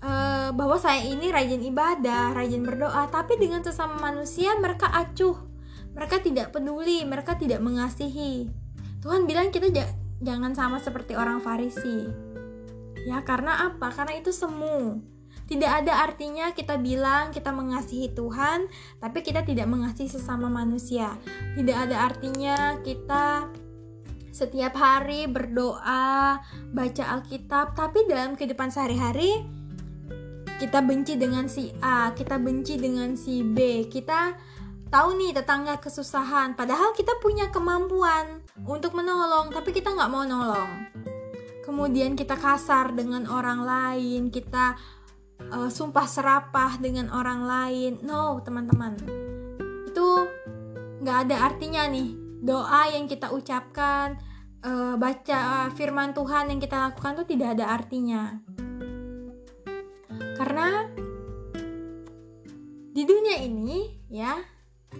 uh, 0.00 0.50
bahwa 0.54 0.78
saya 0.78 1.02
ini 1.04 1.28
rajin 1.28 1.60
ibadah 1.66 2.32
rajin 2.32 2.62
berdoa 2.62 3.10
tapi 3.10 3.36
dengan 3.36 3.60
sesama 3.60 3.98
manusia 3.98 4.54
mereka 4.56 4.88
acuh. 4.88 5.36
Mereka 5.92 6.22
tidak 6.22 6.54
peduli 6.54 7.02
mereka 7.02 7.34
tidak 7.34 7.58
mengasihi. 7.58 8.48
Tuhan 9.02 9.26
bilang 9.26 9.50
kita 9.50 9.68
jangan 10.22 10.54
sama 10.54 10.78
seperti 10.78 11.18
orang 11.18 11.42
Farisi 11.42 12.27
ya 13.08 13.24
karena 13.24 13.72
apa 13.72 13.88
karena 13.88 14.20
itu 14.20 14.28
semu 14.28 15.00
tidak 15.48 15.80
ada 15.80 16.04
artinya 16.04 16.52
kita 16.52 16.76
bilang 16.76 17.32
kita 17.32 17.48
mengasihi 17.48 18.12
Tuhan, 18.12 18.68
tapi 19.00 19.24
kita 19.24 19.48
tidak 19.48 19.64
mengasihi 19.64 20.12
sesama 20.12 20.52
manusia. 20.52 21.16
Tidak 21.56 21.72
ada 21.72 22.04
artinya 22.04 22.76
kita 22.84 23.48
setiap 24.28 24.76
hari 24.76 25.24
berdoa, 25.24 26.44
baca 26.76 27.04
Alkitab, 27.16 27.72
tapi 27.72 28.04
dalam 28.04 28.36
kehidupan 28.36 28.68
sehari-hari 28.68 29.40
kita 30.60 30.84
benci 30.84 31.16
dengan 31.16 31.48
si 31.48 31.72
A, 31.80 32.12
kita 32.12 32.36
benci 32.36 32.76
dengan 32.76 33.16
si 33.16 33.40
B, 33.40 33.88
kita 33.88 34.36
tahu 34.92 35.16
nih 35.16 35.32
tetangga 35.32 35.80
kesusahan, 35.80 36.60
padahal 36.60 36.92
kita 36.92 37.16
punya 37.24 37.48
kemampuan 37.48 38.44
untuk 38.68 38.92
menolong, 38.92 39.48
tapi 39.48 39.72
kita 39.72 39.96
nggak 39.96 40.12
mau 40.12 40.28
nolong. 40.28 40.97
Kemudian 41.68 42.16
kita 42.16 42.32
kasar 42.32 42.96
dengan 42.96 43.28
orang 43.28 43.60
lain, 43.60 44.32
kita 44.32 44.72
uh, 45.52 45.68
sumpah 45.68 46.08
serapah 46.08 46.80
dengan 46.80 47.12
orang 47.12 47.44
lain. 47.44 47.92
No, 48.00 48.40
teman-teman. 48.40 48.96
Itu 49.84 50.24
nggak 51.04 51.18
ada 51.28 51.36
artinya 51.52 51.84
nih. 51.92 52.16
Doa 52.40 52.88
yang 52.88 53.04
kita 53.04 53.36
ucapkan, 53.36 54.16
uh, 54.64 54.96
baca 54.96 55.68
firman 55.76 56.16
Tuhan 56.16 56.56
yang 56.56 56.60
kita 56.62 56.88
lakukan 56.88 57.20
tuh 57.20 57.26
tidak 57.28 57.60
ada 57.60 57.68
artinya. 57.68 58.40
Karena 60.40 60.88
di 62.96 63.02
dunia 63.04 63.44
ini 63.44 64.08
ya, 64.08 64.40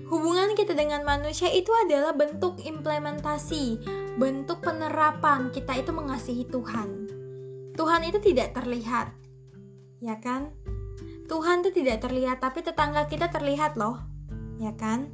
hubungan 0.09 0.52
kita 0.57 0.76
dengan 0.76 1.04
manusia 1.04 1.49
itu 1.52 1.73
adalah 1.73 2.12
bentuk 2.12 2.61
implementasi, 2.61 3.80
bentuk 4.21 4.61
penerapan 4.61 5.49
kita 5.52 5.76
itu 5.80 5.90
mengasihi 5.92 6.45
Tuhan. 6.49 7.09
Tuhan 7.78 8.02
itu 8.04 8.18
tidak 8.18 8.59
terlihat, 8.59 9.14
ya 10.02 10.18
kan? 10.18 10.50
Tuhan 11.28 11.61
tuh 11.61 11.71
tidak 11.71 12.02
terlihat, 12.02 12.40
tapi 12.40 12.64
tetangga 12.64 13.07
kita 13.07 13.28
terlihat 13.28 13.76
loh, 13.76 14.00
ya 14.59 14.73
kan? 14.75 15.12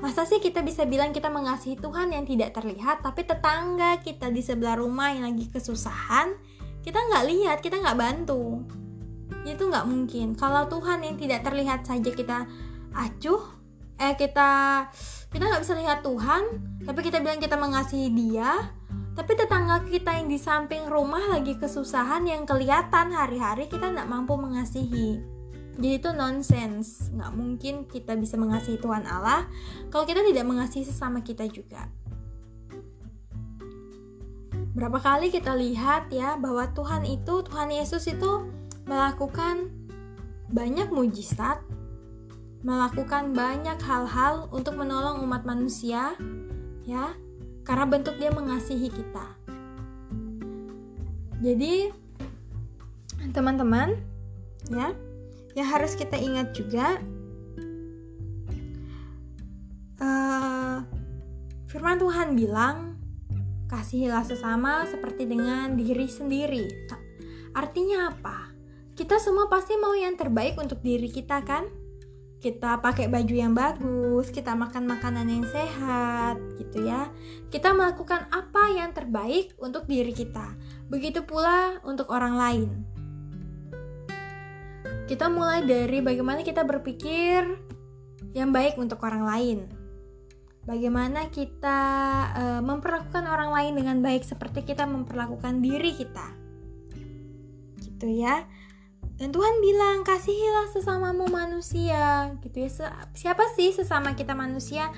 Masa 0.00 0.24
sih 0.24 0.40
kita 0.40 0.64
bisa 0.64 0.88
bilang 0.88 1.12
kita 1.12 1.28
mengasihi 1.28 1.76
Tuhan 1.76 2.16
yang 2.16 2.24
tidak 2.24 2.56
terlihat, 2.56 3.04
tapi 3.04 3.28
tetangga 3.28 4.00
kita 4.00 4.32
di 4.32 4.40
sebelah 4.40 4.80
rumah 4.80 5.12
yang 5.12 5.28
lagi 5.28 5.44
kesusahan, 5.52 6.40
kita 6.80 6.96
nggak 6.96 7.24
lihat, 7.28 7.58
kita 7.60 7.76
nggak 7.76 7.98
bantu. 8.00 8.64
Itu 9.44 9.68
nggak 9.68 9.84
mungkin. 9.84 10.32
Kalau 10.40 10.72
Tuhan 10.72 11.04
yang 11.04 11.20
tidak 11.20 11.44
terlihat 11.44 11.84
saja 11.84 12.08
kita 12.08 12.48
acuh, 12.96 13.59
eh 14.00 14.16
kita 14.16 14.50
kita 15.30 15.44
nggak 15.46 15.62
bisa 15.62 15.74
lihat 15.76 15.98
Tuhan, 16.02 16.42
tapi 16.88 17.00
kita 17.06 17.22
bilang 17.22 17.38
kita 17.38 17.54
mengasihi 17.54 18.08
Dia, 18.10 18.72
tapi 19.14 19.36
tetangga 19.36 19.84
kita 19.86 20.16
yang 20.16 20.26
di 20.26 20.40
samping 20.40 20.88
rumah 20.88 21.36
lagi 21.36 21.54
kesusahan 21.54 22.24
yang 22.24 22.48
kelihatan 22.48 23.12
hari-hari 23.14 23.68
kita 23.68 23.92
nggak 23.92 24.08
mampu 24.08 24.34
mengasihi. 24.34 25.20
Jadi 25.80 25.96
itu 25.96 26.10
nonsense, 26.12 27.14
nggak 27.14 27.32
mungkin 27.36 27.74
kita 27.86 28.18
bisa 28.18 28.34
mengasihi 28.40 28.80
Tuhan 28.80 29.06
Allah 29.06 29.46
kalau 29.92 30.08
kita 30.08 30.24
tidak 30.26 30.44
mengasihi 30.48 30.84
sesama 30.88 31.22
kita 31.22 31.46
juga. 31.46 31.86
Berapa 34.74 34.98
kali 34.98 35.28
kita 35.28 35.52
lihat 35.54 36.08
ya 36.08 36.40
bahwa 36.40 36.68
Tuhan 36.74 37.04
itu, 37.04 37.44
Tuhan 37.44 37.70
Yesus 37.70 38.08
itu 38.08 38.48
melakukan 38.88 39.70
banyak 40.50 40.90
mujizat, 40.90 41.62
melakukan 42.60 43.32
banyak 43.32 43.80
hal-hal 43.80 44.48
untuk 44.52 44.76
menolong 44.76 45.24
umat 45.24 45.48
manusia, 45.48 46.12
ya, 46.84 47.16
karena 47.64 47.84
bentuk 47.88 48.20
dia 48.20 48.28
mengasihi 48.28 48.92
kita. 48.92 49.26
Jadi 51.40 51.88
teman-teman 53.32 53.96
ya, 54.68 54.92
yang 55.56 55.68
harus 55.72 55.96
kita 55.96 56.20
ingat 56.20 56.52
juga 56.52 57.00
uh, 60.04 60.84
firman 61.72 61.96
Tuhan 61.96 62.36
bilang 62.36 63.00
kasihilah 63.72 64.26
sesama 64.26 64.84
seperti 64.84 65.24
dengan 65.24 65.80
diri 65.80 66.10
sendiri. 66.10 66.92
Artinya 67.56 68.12
apa? 68.12 68.52
Kita 68.92 69.16
semua 69.16 69.48
pasti 69.48 69.80
mau 69.80 69.96
yang 69.96 70.20
terbaik 70.20 70.60
untuk 70.60 70.84
diri 70.84 71.08
kita 71.08 71.40
kan? 71.40 71.79
Kita 72.40 72.80
pakai 72.80 73.12
baju 73.12 73.34
yang 73.36 73.52
bagus, 73.52 74.32
kita 74.32 74.56
makan 74.56 74.88
makanan 74.88 75.28
yang 75.28 75.44
sehat, 75.44 76.40
gitu 76.56 76.88
ya. 76.88 77.12
Kita 77.52 77.76
melakukan 77.76 78.32
apa 78.32 78.72
yang 78.72 78.96
terbaik 78.96 79.52
untuk 79.60 79.84
diri 79.84 80.16
kita. 80.16 80.56
Begitu 80.88 81.20
pula 81.28 81.84
untuk 81.84 82.08
orang 82.08 82.34
lain. 82.40 82.70
Kita 85.04 85.28
mulai 85.28 85.68
dari 85.68 86.00
bagaimana 86.00 86.40
kita 86.40 86.64
berpikir 86.64 87.44
yang 88.32 88.56
baik 88.56 88.80
untuk 88.80 89.04
orang 89.04 89.24
lain. 89.28 89.58
Bagaimana 90.64 91.28
kita 91.28 91.80
e, 92.36 92.44
memperlakukan 92.64 93.26
orang 93.26 93.50
lain 93.52 93.72
dengan 93.84 93.98
baik 94.00 94.24
seperti 94.24 94.64
kita 94.64 94.88
memperlakukan 94.88 95.60
diri 95.60 95.92
kita. 95.92 96.26
Gitu 97.84 98.22
ya. 98.22 98.48
Dan 99.20 99.36
Tuhan 99.36 99.60
bilang, 99.60 100.00
kasihilah 100.00 100.72
sesamamu 100.72 101.28
manusia, 101.28 102.32
gitu 102.40 102.56
ya. 102.64 102.72
Siapa 103.12 103.52
sih 103.52 103.68
sesama 103.68 104.16
kita 104.16 104.32
manusia? 104.32 104.88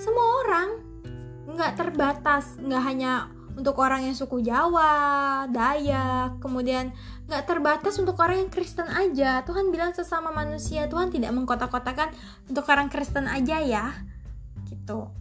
Semua 0.00 0.26
orang, 0.40 0.68
nggak 1.44 1.76
terbatas, 1.76 2.56
nggak 2.56 2.82
hanya 2.88 3.28
untuk 3.52 3.76
orang 3.76 4.08
yang 4.08 4.16
suku 4.16 4.40
Jawa, 4.40 5.44
Dayak, 5.52 6.40
kemudian 6.40 6.96
nggak 7.28 7.44
terbatas 7.44 8.00
untuk 8.00 8.16
orang 8.16 8.48
yang 8.48 8.50
Kristen 8.52 8.88
aja. 8.88 9.44
Tuhan 9.44 9.68
bilang 9.68 9.92
sesama 9.92 10.32
manusia, 10.32 10.88
Tuhan 10.88 11.12
tidak 11.12 11.36
mengkotak-kotakan 11.36 12.16
untuk 12.48 12.64
orang 12.72 12.88
Kristen 12.88 13.28
aja 13.28 13.60
ya, 13.60 13.92
gitu. 14.72 15.12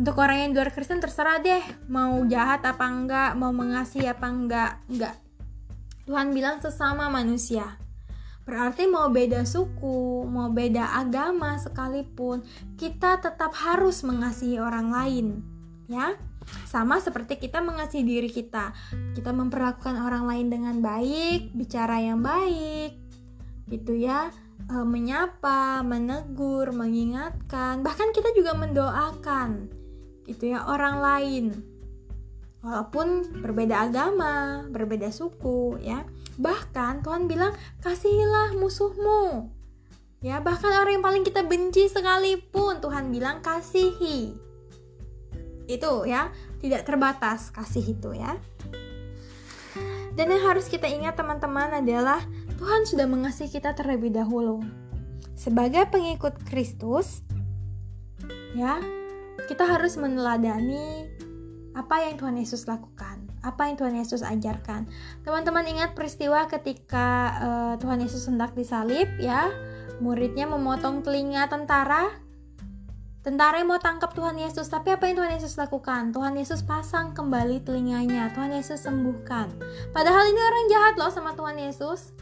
Untuk 0.00 0.16
orang 0.16 0.48
yang 0.48 0.56
luar 0.56 0.72
Kristen 0.72 1.04
terserah 1.04 1.36
deh, 1.44 1.60
mau 1.92 2.16
jahat 2.24 2.64
apa 2.64 2.88
enggak, 2.88 3.36
mau 3.36 3.52
mengasihi 3.52 4.08
apa 4.08 4.24
enggak, 4.24 4.80
enggak. 4.88 5.20
Tuhan 6.08 6.32
bilang 6.32 6.64
sesama 6.64 7.12
manusia. 7.12 7.76
Berarti 8.50 8.90
mau 8.90 9.06
beda 9.06 9.46
suku, 9.46 10.26
mau 10.26 10.50
beda 10.50 10.98
agama 10.98 11.54
sekalipun, 11.54 12.42
kita 12.74 13.22
tetap 13.22 13.54
harus 13.54 14.02
mengasihi 14.02 14.58
orang 14.58 14.90
lain, 14.90 15.26
ya. 15.86 16.18
Sama 16.66 16.98
seperti 16.98 17.38
kita 17.38 17.62
mengasihi 17.62 18.02
diri 18.02 18.26
kita. 18.26 18.74
Kita 19.14 19.30
memperlakukan 19.30 19.94
orang 20.02 20.26
lain 20.26 20.50
dengan 20.50 20.82
baik, 20.82 21.54
bicara 21.54 22.02
yang 22.02 22.26
baik, 22.26 22.98
gitu 23.70 23.94
ya. 23.94 24.34
E, 24.66 24.82
menyapa, 24.82 25.86
menegur, 25.86 26.74
mengingatkan, 26.74 27.86
bahkan 27.86 28.10
kita 28.10 28.34
juga 28.34 28.58
mendoakan, 28.58 29.70
gitu 30.26 30.58
ya, 30.58 30.66
orang 30.66 30.98
lain. 30.98 31.44
Walaupun 32.66 33.30
berbeda 33.46 33.86
agama, 33.86 34.66
berbeda 34.74 35.14
suku, 35.14 35.78
ya. 35.86 36.02
Bahkan 36.40 37.04
Tuhan 37.04 37.28
bilang, 37.28 37.52
"Kasihilah 37.84 38.56
musuhmu." 38.56 39.52
Ya, 40.20 40.40
bahkan 40.40 40.72
orang 40.72 41.00
yang 41.00 41.04
paling 41.04 41.24
kita 41.24 41.44
benci 41.44 41.88
sekalipun 41.88 42.80
Tuhan 42.80 43.08
bilang 43.08 43.40
kasihi. 43.40 44.36
Itu 45.64 46.04
ya 46.04 46.28
tidak 46.60 46.84
terbatas 46.84 47.48
kasih 47.52 47.96
itu 47.96 48.12
ya. 48.12 48.36
Dan 50.12 50.28
yang 50.28 50.44
harus 50.44 50.68
kita 50.68 50.84
ingat 50.90 51.16
teman-teman 51.16 51.80
adalah 51.80 52.20
Tuhan 52.60 52.84
sudah 52.84 53.08
mengasihi 53.08 53.48
kita 53.48 53.72
terlebih 53.72 54.12
dahulu. 54.12 54.60
Sebagai 55.32 55.88
pengikut 55.88 56.36
Kristus 56.44 57.24
ya 58.52 58.76
kita 59.48 59.64
harus 59.64 59.96
meneladani 59.96 61.08
apa 61.72 62.04
yang 62.04 62.20
Tuhan 62.20 62.36
Yesus 62.36 62.68
lakukan 62.68 63.29
apa 63.40 63.68
yang 63.68 63.76
Tuhan 63.80 63.94
Yesus 63.96 64.20
ajarkan. 64.20 64.88
Teman-teman 65.24 65.64
ingat 65.64 65.96
peristiwa 65.96 66.44
ketika 66.48 67.08
uh, 67.40 67.74
Tuhan 67.80 68.04
Yesus 68.04 68.28
hendak 68.28 68.52
disalib 68.52 69.08
ya, 69.16 69.48
muridnya 70.00 70.48
memotong 70.48 71.00
telinga 71.04 71.48
tentara 71.48 72.30
Tentara 73.20 73.60
yang 73.60 73.68
mau 73.68 73.76
tangkap 73.76 74.16
Tuhan 74.16 74.40
Yesus, 74.40 74.72
tapi 74.72 74.96
apa 74.96 75.04
yang 75.04 75.20
Tuhan 75.20 75.36
Yesus 75.36 75.60
lakukan? 75.60 76.08
Tuhan 76.08 76.40
Yesus 76.40 76.64
pasang 76.64 77.12
kembali 77.12 77.60
telinganya, 77.60 78.32
Tuhan 78.32 78.56
Yesus 78.56 78.88
sembuhkan. 78.88 79.52
Padahal 79.92 80.32
ini 80.32 80.40
orang 80.40 80.64
jahat 80.72 80.94
loh 80.96 81.12
sama 81.12 81.36
Tuhan 81.36 81.60
Yesus. 81.60 82.16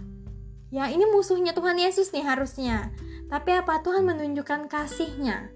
Ya, 0.75 0.91
ini 0.91 1.07
musuhnya 1.07 1.55
Tuhan 1.55 1.79
Yesus 1.79 2.11
nih 2.11 2.27
harusnya. 2.27 2.91
Tapi 3.31 3.63
apa? 3.63 3.79
Tuhan 3.79 4.11
menunjukkan 4.11 4.67
kasihnya. 4.67 5.55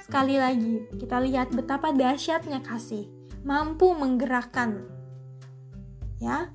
Sekali 0.00 0.40
lagi, 0.40 0.88
kita 0.96 1.20
lihat 1.20 1.52
betapa 1.52 1.92
dahsyatnya 1.92 2.64
kasih. 2.64 3.12
Mampu 3.42 3.94
menggerakkan. 3.94 4.86
Ya, 6.22 6.54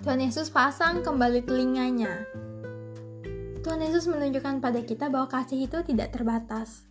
Tuhan 0.00 0.24
Yesus 0.24 0.48
pasang 0.48 1.04
kembali 1.04 1.44
telinganya. 1.44 2.24
Tuhan 3.60 3.84
Yesus 3.84 4.08
menunjukkan 4.08 4.64
pada 4.64 4.80
kita 4.80 5.12
bahwa 5.12 5.28
kasih 5.28 5.68
itu 5.68 5.82
tidak 5.84 6.14
terbatas 6.16 6.86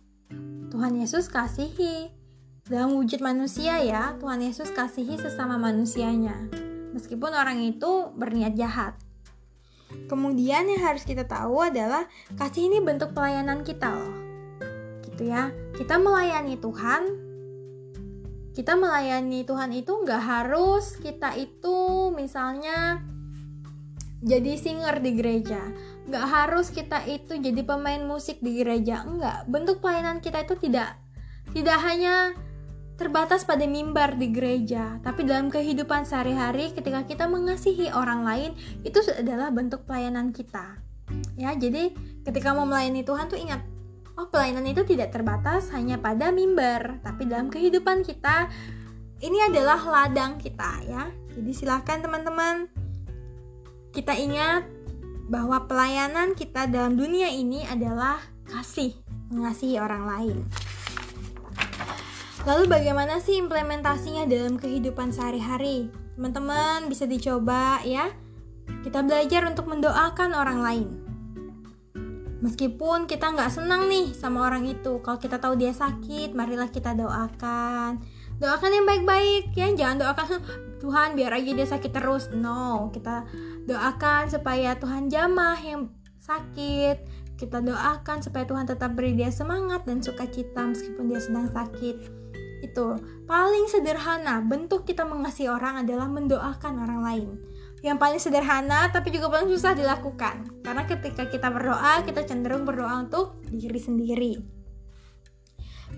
Tuhan 0.76 0.98
Yesus 1.00 1.32
kasihi. 1.32 2.12
Dalam 2.66 2.98
wujud 2.98 3.22
manusia 3.24 3.80
ya, 3.80 4.12
Tuhan 4.20 4.44
Yesus 4.44 4.74
kasihi 4.74 5.16
sesama 5.16 5.56
manusianya. 5.56 6.52
Meskipun 6.92 7.32
orang 7.32 7.64
itu 7.64 8.12
berniat 8.12 8.52
jahat. 8.58 8.92
Kemudian 10.10 10.68
yang 10.68 10.82
harus 10.84 11.08
kita 11.08 11.24
tahu 11.24 11.64
adalah 11.64 12.10
kasih 12.36 12.68
ini 12.68 12.84
bentuk 12.84 13.16
pelayanan 13.16 13.64
kita 13.64 13.88
loh. 13.88 14.14
Gitu 15.00 15.30
ya. 15.32 15.48
Kita 15.78 15.96
melayani 15.96 16.60
Tuhan. 16.60 17.25
Kita 18.56 18.72
melayani 18.72 19.44
Tuhan 19.44 19.68
itu 19.76 19.92
nggak 19.92 20.22
harus 20.24 20.96
kita 20.96 21.36
itu 21.36 22.08
misalnya 22.16 23.04
jadi 24.24 24.56
singer 24.56 25.04
di 25.04 25.12
gereja. 25.12 25.60
Nggak 26.08 26.24
harus 26.24 26.72
kita 26.72 27.04
itu 27.04 27.36
jadi 27.36 27.60
pemain 27.60 28.00
musik 28.08 28.40
di 28.40 28.56
gereja. 28.56 29.04
Enggak 29.04 29.44
bentuk 29.44 29.84
pelayanan 29.84 30.24
kita 30.24 30.48
itu 30.48 30.56
tidak 30.56 30.96
tidak 31.52 31.78
hanya 31.84 32.32
terbatas 32.96 33.44
pada 33.44 33.68
mimbar 33.68 34.16
di 34.16 34.32
gereja 34.32 34.96
tapi 35.04 35.28
dalam 35.28 35.52
kehidupan 35.52 36.08
sehari-hari 36.08 36.72
ketika 36.72 37.04
kita 37.04 37.28
mengasihi 37.28 37.92
orang 37.92 38.24
lain 38.24 38.50
itu 38.88 39.04
adalah 39.12 39.52
bentuk 39.52 39.84
pelayanan 39.84 40.32
kita. 40.32 40.80
Ya 41.36 41.52
jadi 41.52 41.92
ketika 42.24 42.56
mau 42.56 42.64
melayani 42.64 43.04
Tuhan 43.04 43.28
tuh 43.28 43.36
ingat 43.36 43.75
oh 44.16 44.26
pelayanan 44.32 44.66
itu 44.66 44.82
tidak 44.84 45.12
terbatas 45.12 45.70
hanya 45.72 46.00
pada 46.00 46.32
mimbar 46.32 47.00
tapi 47.04 47.28
dalam 47.28 47.52
kehidupan 47.52 48.02
kita 48.02 48.48
ini 49.20 49.44
adalah 49.48 49.80
ladang 49.80 50.36
kita 50.40 50.84
ya 50.88 51.08
jadi 51.36 51.50
silahkan 51.52 52.00
teman-teman 52.00 52.68
kita 53.96 54.12
ingat 54.12 54.68
bahwa 55.26 55.66
pelayanan 55.66 56.38
kita 56.38 56.70
dalam 56.70 56.94
dunia 56.94 57.32
ini 57.32 57.66
adalah 57.66 58.22
kasih, 58.46 58.94
mengasihi 59.32 59.80
orang 59.82 60.04
lain. 60.06 60.36
Lalu 62.46 62.70
bagaimana 62.70 63.18
sih 63.18 63.42
implementasinya 63.42 64.28
dalam 64.30 64.54
kehidupan 64.54 65.10
sehari-hari? 65.10 65.90
Teman-teman 66.14 66.86
bisa 66.86 67.08
dicoba 67.08 67.82
ya. 67.82 68.14
Kita 68.86 69.02
belajar 69.02 69.50
untuk 69.50 69.66
mendoakan 69.66 70.30
orang 70.30 70.60
lain. 70.62 70.88
Meskipun 72.44 73.08
kita 73.08 73.32
nggak 73.32 73.48
senang 73.48 73.88
nih 73.88 74.12
sama 74.12 74.44
orang 74.44 74.68
itu, 74.68 75.00
kalau 75.00 75.16
kita 75.16 75.40
tahu 75.40 75.56
dia 75.56 75.72
sakit, 75.72 76.36
marilah 76.36 76.68
kita 76.68 76.92
doakan. 76.92 78.04
Doakan 78.36 78.70
yang 78.76 78.84
baik-baik 78.84 79.56
ya, 79.56 79.72
jangan 79.72 79.96
doakan 80.04 80.44
Tuhan 80.84 81.16
biar 81.16 81.32
aja 81.32 81.50
dia 81.56 81.64
sakit 81.64 81.92
terus. 81.96 82.28
No, 82.36 82.92
kita 82.92 83.24
doakan 83.64 84.28
supaya 84.28 84.76
Tuhan 84.76 85.08
jamah 85.08 85.56
yang 85.64 85.88
sakit. 86.20 87.24
Kita 87.40 87.64
doakan 87.64 88.20
supaya 88.20 88.44
Tuhan 88.44 88.68
tetap 88.68 88.92
beri 88.92 89.16
dia 89.16 89.32
semangat 89.32 89.88
dan 89.88 90.04
sukacita 90.04 90.60
meskipun 90.68 91.08
dia 91.08 91.20
sedang 91.24 91.48
sakit. 91.48 91.96
Itu 92.60 93.00
paling 93.24 93.64
sederhana 93.72 94.44
bentuk 94.44 94.84
kita 94.84 95.08
mengasihi 95.08 95.48
orang 95.48 95.88
adalah 95.88 96.08
mendoakan 96.08 96.84
orang 96.84 97.00
lain 97.00 97.30
yang 97.84 98.00
paling 98.00 98.20
sederhana 98.20 98.88
tapi 98.88 99.12
juga 99.12 99.28
paling 99.28 99.52
susah 99.52 99.76
dilakukan. 99.76 100.62
Karena 100.64 100.82
ketika 100.88 101.28
kita 101.28 101.48
berdoa 101.52 102.04
kita 102.04 102.24
cenderung 102.24 102.64
berdoa 102.64 103.04
untuk 103.04 103.40
diri 103.48 103.80
sendiri. 103.80 104.32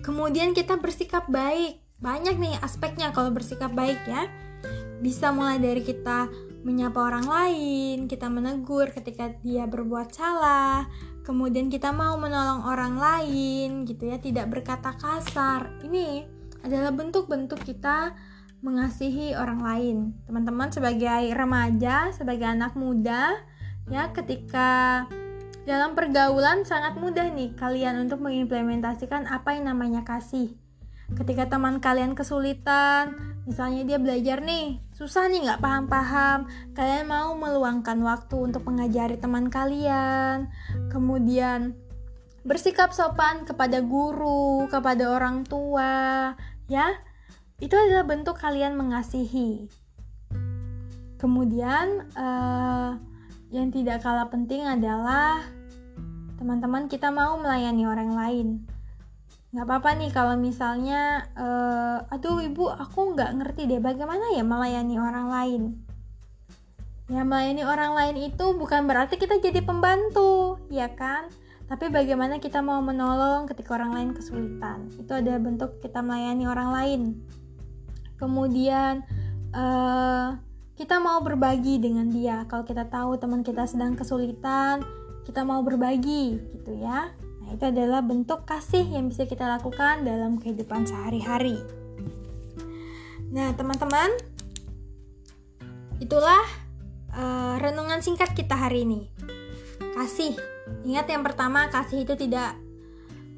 Kemudian 0.03 0.55
kita 0.55 0.79
bersikap 0.79 1.27
baik. 1.27 1.83
Banyak 1.99 2.39
nih 2.39 2.55
aspeknya 2.63 3.11
kalau 3.11 3.31
bersikap 3.35 3.75
baik 3.75 3.99
ya. 4.07 4.27
Bisa 4.99 5.31
mulai 5.31 5.59
dari 5.59 5.83
kita 5.83 6.27
menyapa 6.63 6.99
orang 6.99 7.27
lain, 7.27 7.97
kita 8.11 8.27
menegur 8.27 8.91
ketika 8.91 9.31
dia 9.39 9.63
berbuat 9.63 10.11
salah, 10.11 10.91
kemudian 11.23 11.71
kita 11.71 11.95
mau 11.95 12.19
menolong 12.19 12.67
orang 12.67 12.99
lain 12.99 13.87
gitu 13.87 14.11
ya, 14.11 14.19
tidak 14.19 14.51
berkata 14.51 14.91
kasar. 14.99 15.71
Ini 15.87 16.27
adalah 16.67 16.91
bentuk-bentuk 16.91 17.63
kita 17.63 18.11
mengasihi 18.59 19.35
orang 19.35 19.61
lain. 19.63 19.97
Teman-teman 20.27 20.69
sebagai 20.71 21.31
remaja, 21.31 22.11
sebagai 22.11 22.47
anak 22.47 22.75
muda 22.75 23.39
ya 23.89 24.13
ketika 24.13 25.05
dalam 25.65 25.97
pergaulan 25.97 26.61
sangat 26.65 26.97
mudah 26.97 27.29
nih 27.33 27.57
kalian 27.57 28.05
untuk 28.05 28.21
mengimplementasikan 28.21 29.25
apa 29.29 29.57
yang 29.57 29.71
namanya 29.71 30.05
kasih. 30.05 30.53
Ketika 31.17 31.49
teman 31.49 31.81
kalian 31.81 32.13
kesulitan, 32.13 33.17
misalnya 33.49 33.81
dia 33.81 33.97
belajar 33.97 34.45
nih 34.45 34.77
susah 34.93 35.25
nih 35.25 35.49
nggak 35.49 35.57
paham-paham 35.57 36.45
kalian 36.77 37.09
mau 37.09 37.33
meluangkan 37.33 37.97
waktu 38.05 38.45
untuk 38.45 38.61
mengajari 38.69 39.17
teman 39.17 39.49
kalian 39.49 40.53
kemudian 40.93 41.73
bersikap 42.45 42.93
sopan 42.93 43.49
kepada 43.49 43.81
guru 43.81 44.69
kepada 44.69 45.17
orang 45.17 45.41
tua 45.49 46.37
ya 46.69 46.93
itu 47.59 47.75
adalah 47.75 48.07
bentuk 48.07 48.39
kalian 48.39 48.79
mengasihi. 48.79 49.67
Kemudian 51.19 52.07
uh, 52.15 52.95
yang 53.51 53.67
tidak 53.75 53.99
kalah 53.99 54.31
penting 54.31 54.63
adalah 54.63 55.43
teman-teman 56.39 56.87
kita 56.87 57.11
mau 57.11 57.35
melayani 57.35 57.83
orang 57.83 58.11
lain. 58.15 58.47
Nggak 59.51 59.65
apa-apa 59.67 59.89
nih 59.99 60.11
kalau 60.15 60.39
misalnya 60.39 61.27
uh, 61.35 62.07
aduh 62.07 62.39
ibu 62.39 62.71
aku 62.71 63.11
nggak 63.11 63.35
ngerti 63.35 63.67
deh 63.67 63.83
bagaimana 63.83 64.31
ya 64.31 64.47
melayani 64.47 64.95
orang 64.95 65.27
lain. 65.27 65.61
Ya 67.11 67.27
melayani 67.27 67.67
orang 67.67 67.91
lain 67.91 68.15
itu 68.31 68.55
bukan 68.55 68.87
berarti 68.87 69.19
kita 69.19 69.43
jadi 69.43 69.59
pembantu 69.59 70.63
ya 70.71 70.87
kan? 70.95 71.27
Tapi 71.67 71.91
bagaimana 71.91 72.39
kita 72.39 72.63
mau 72.63 72.79
menolong 72.79 73.51
ketika 73.51 73.75
orang 73.75 73.91
lain 73.91 74.09
kesulitan. 74.15 74.87
Itu 74.95 75.19
adalah 75.19 75.43
bentuk 75.43 75.83
kita 75.83 75.99
melayani 75.99 76.47
orang 76.47 76.69
lain 76.71 77.01
kemudian 78.19 79.01
uh, 79.55 80.37
kita 80.79 80.95
mau 80.99 81.19
berbagi 81.19 81.79
dengan 81.79 82.07
dia. 82.07 82.47
Kalau 82.47 82.63
kita 82.63 82.87
tahu 82.87 83.19
teman 83.19 83.43
kita 83.43 83.67
sedang 83.67 83.99
kesulitan, 83.99 84.79
kita 85.27 85.43
mau 85.43 85.59
berbagi 85.59 86.39
gitu 86.55 86.71
ya. 86.79 87.11
Nah, 87.43 87.49
itu 87.51 87.65
adalah 87.67 87.99
bentuk 87.99 88.47
kasih 88.47 88.87
yang 88.87 89.11
bisa 89.11 89.27
kita 89.27 89.43
lakukan 89.43 90.07
dalam 90.07 90.39
kehidupan 90.39 90.87
sehari-hari. 90.87 91.59
Nah, 93.29 93.51
teman-teman, 93.53 94.09
itulah 95.99 96.41
uh, 97.11 97.59
renungan 97.59 97.99
singkat 97.99 98.31
kita 98.31 98.55
hari 98.55 98.87
ini. 98.87 99.11
Kasih. 99.99 100.33
Ingat 100.87 101.11
yang 101.11 101.27
pertama, 101.27 101.67
kasih 101.67 102.07
itu 102.07 102.15
tidak 102.15 102.55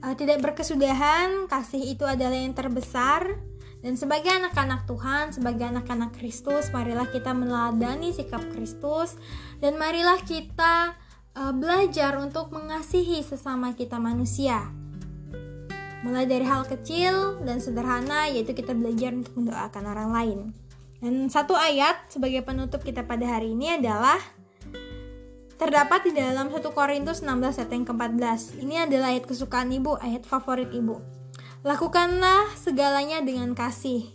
uh, 0.05 0.13
tidak 0.13 0.45
berkesudahan, 0.45 1.49
kasih 1.49 1.81
itu 1.91 2.05
adalah 2.05 2.37
yang 2.37 2.53
terbesar. 2.53 3.50
Dan 3.81 3.97
sebagai 3.97 4.29
anak-anak 4.29 4.85
Tuhan, 4.85 5.33
sebagai 5.33 5.65
anak-anak 5.65 6.13
Kristus, 6.13 6.69
marilah 6.69 7.09
kita 7.09 7.33
meneladani 7.33 8.13
sikap 8.13 8.45
Kristus 8.53 9.17
dan 9.57 9.81
marilah 9.81 10.21
kita 10.21 10.93
uh, 11.33 11.53
belajar 11.53 12.13
untuk 12.21 12.53
mengasihi 12.53 13.25
sesama 13.25 13.73
kita 13.73 13.97
manusia. 13.97 14.69
Mulai 16.05 16.25
dari 16.29 16.45
hal 16.45 16.65
kecil 16.65 17.41
dan 17.41 17.57
sederhana, 17.61 18.29
yaitu 18.29 18.53
kita 18.53 18.73
belajar 18.73 19.13
untuk 19.13 19.33
mendoakan 19.37 19.83
orang 19.85 20.09
lain. 20.13 20.39
Dan 21.01 21.29
satu 21.33 21.57
ayat 21.57 22.09
sebagai 22.13 22.45
penutup 22.45 22.85
kita 22.85 23.01
pada 23.01 23.25
hari 23.37 23.57
ini 23.57 23.81
adalah 23.81 24.21
terdapat 25.57 26.09
di 26.09 26.17
dalam 26.17 26.49
1 26.49 26.57
Korintus 26.73 27.21
16 27.21 27.61
ayat 27.61 27.69
yang 27.73 27.85
ke-14. 27.85 28.41
Ini 28.61 28.75
adalah 28.89 29.13
ayat 29.13 29.25
kesukaan 29.29 29.69
ibu, 29.73 29.97
ayat 29.97 30.25
favorit 30.25 30.69
ibu. 30.73 31.20
Lakukanlah 31.61 32.49
segalanya 32.57 33.21
dengan 33.21 33.53
kasih. 33.53 34.09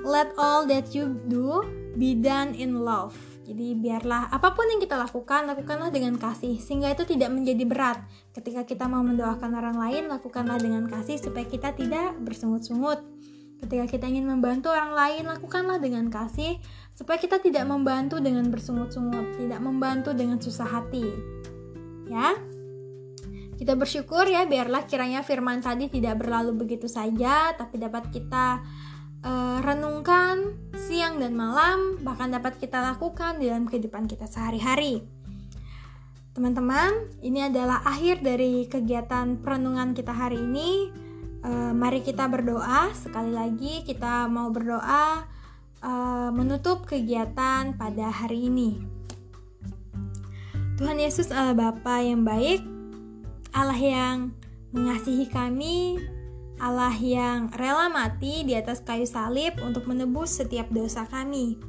Let 0.00 0.32
all 0.40 0.64
that 0.72 0.96
you 0.96 1.12
do 1.28 1.60
be 1.92 2.16
done 2.16 2.56
in 2.56 2.80
love. 2.80 3.12
Jadi 3.44 3.76
biarlah 3.76 4.32
apa 4.32 4.56
pun 4.56 4.64
yang 4.72 4.80
kita 4.80 4.96
lakukan, 4.96 5.44
lakukanlah 5.44 5.92
dengan 5.92 6.16
kasih 6.16 6.56
sehingga 6.56 6.88
itu 6.88 7.04
tidak 7.04 7.28
menjadi 7.36 7.68
berat. 7.68 7.98
Ketika 8.32 8.64
kita 8.64 8.88
mau 8.88 9.04
mendoakan 9.04 9.52
orang 9.52 9.76
lain, 9.76 10.08
lakukanlah 10.08 10.56
dengan 10.56 10.88
kasih 10.88 11.20
supaya 11.20 11.44
kita 11.44 11.76
tidak 11.76 12.16
bersungut-sungut. 12.24 13.04
Ketika 13.60 13.84
kita 13.84 14.08
ingin 14.08 14.24
membantu 14.24 14.72
orang 14.72 14.96
lain, 14.96 15.28
lakukanlah 15.28 15.76
dengan 15.76 16.08
kasih 16.08 16.56
supaya 16.96 17.20
kita 17.20 17.44
tidak 17.44 17.68
membantu 17.68 18.24
dengan 18.24 18.48
bersungut-sungut, 18.48 19.36
tidak 19.36 19.60
membantu 19.60 20.16
dengan 20.16 20.40
susah 20.40 20.80
hati. 20.80 21.12
Ya. 22.08 22.53
Kita 23.54 23.78
bersyukur 23.78 24.26
ya 24.26 24.44
biarlah 24.50 24.84
kiranya 24.84 25.22
firman 25.22 25.62
tadi 25.62 25.86
tidak 25.86 26.20
berlalu 26.20 26.66
begitu 26.66 26.90
saja 26.90 27.54
tapi 27.54 27.78
dapat 27.78 28.10
kita 28.10 28.60
uh, 29.24 29.58
renungkan 29.64 30.54
siang 30.76 31.18
dan 31.18 31.32
malam, 31.34 31.98
bahkan 32.04 32.30
dapat 32.30 32.60
kita 32.60 32.78
lakukan 32.78 33.40
dalam 33.40 33.64
kehidupan 33.64 34.06
kita 34.06 34.28
sehari-hari. 34.28 35.02
Teman-teman, 36.34 37.14
ini 37.22 37.46
adalah 37.46 37.86
akhir 37.86 38.20
dari 38.20 38.66
kegiatan 38.66 39.38
perenungan 39.38 39.94
kita 39.94 40.10
hari 40.10 40.42
ini. 40.42 40.90
Uh, 41.44 41.70
mari 41.70 42.02
kita 42.02 42.26
berdoa. 42.26 42.90
Sekali 42.90 43.30
lagi, 43.30 43.86
kita 43.86 44.26
mau 44.26 44.50
berdoa 44.50 45.22
uh, 45.78 46.30
menutup 46.34 46.90
kegiatan 46.90 47.78
pada 47.78 48.10
hari 48.10 48.50
ini. 48.50 48.82
Tuhan 50.74 50.98
Yesus 50.98 51.30
Allah 51.30 51.54
Bapa 51.54 52.02
yang 52.02 52.26
baik, 52.26 52.73
Allah 53.54 53.78
yang 53.78 54.34
mengasihi 54.74 55.30
kami, 55.30 56.02
Allah 56.58 56.90
yang 56.98 57.54
rela 57.54 57.86
mati 57.86 58.42
di 58.42 58.58
atas 58.58 58.82
kayu 58.82 59.06
salib 59.06 59.62
untuk 59.62 59.86
menebus 59.86 60.42
setiap 60.42 60.66
dosa 60.74 61.06
kami. 61.06 61.62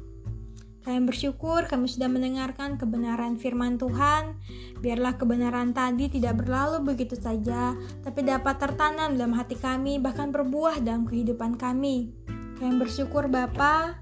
Kami 0.82 1.06
bersyukur 1.06 1.66
kami 1.70 1.86
sudah 1.86 2.10
mendengarkan 2.10 2.74
kebenaran 2.74 3.38
firman 3.38 3.78
Tuhan. 3.78 4.34
Biarlah 4.82 5.14
kebenaran 5.14 5.70
tadi 5.70 6.10
tidak 6.10 6.42
berlalu 6.42 6.82
begitu 6.94 7.14
saja, 7.14 7.78
tapi 8.02 8.26
dapat 8.26 8.58
tertanam 8.58 9.14
dalam 9.14 9.38
hati 9.38 9.54
kami, 9.54 10.02
bahkan 10.02 10.34
berbuah 10.34 10.82
dalam 10.82 11.06
kehidupan 11.06 11.54
kami. 11.54 12.10
Kami 12.58 12.82
bersyukur 12.82 13.30
Bapa, 13.30 13.94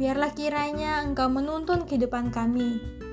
biarlah 0.00 0.32
kiranya 0.32 1.04
Engkau 1.04 1.28
menuntun 1.28 1.84
kehidupan 1.84 2.32
kami. 2.32 3.03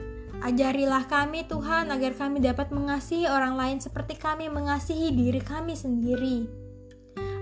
Ajarilah 0.41 1.05
kami 1.05 1.45
Tuhan 1.45 1.93
agar 1.93 2.17
kami 2.17 2.41
dapat 2.41 2.73
mengasihi 2.73 3.29
orang 3.29 3.53
lain 3.53 3.77
seperti 3.77 4.17
kami 4.17 4.49
mengasihi 4.49 5.13
diri 5.13 5.37
kami 5.37 5.77
sendiri. 5.77 6.49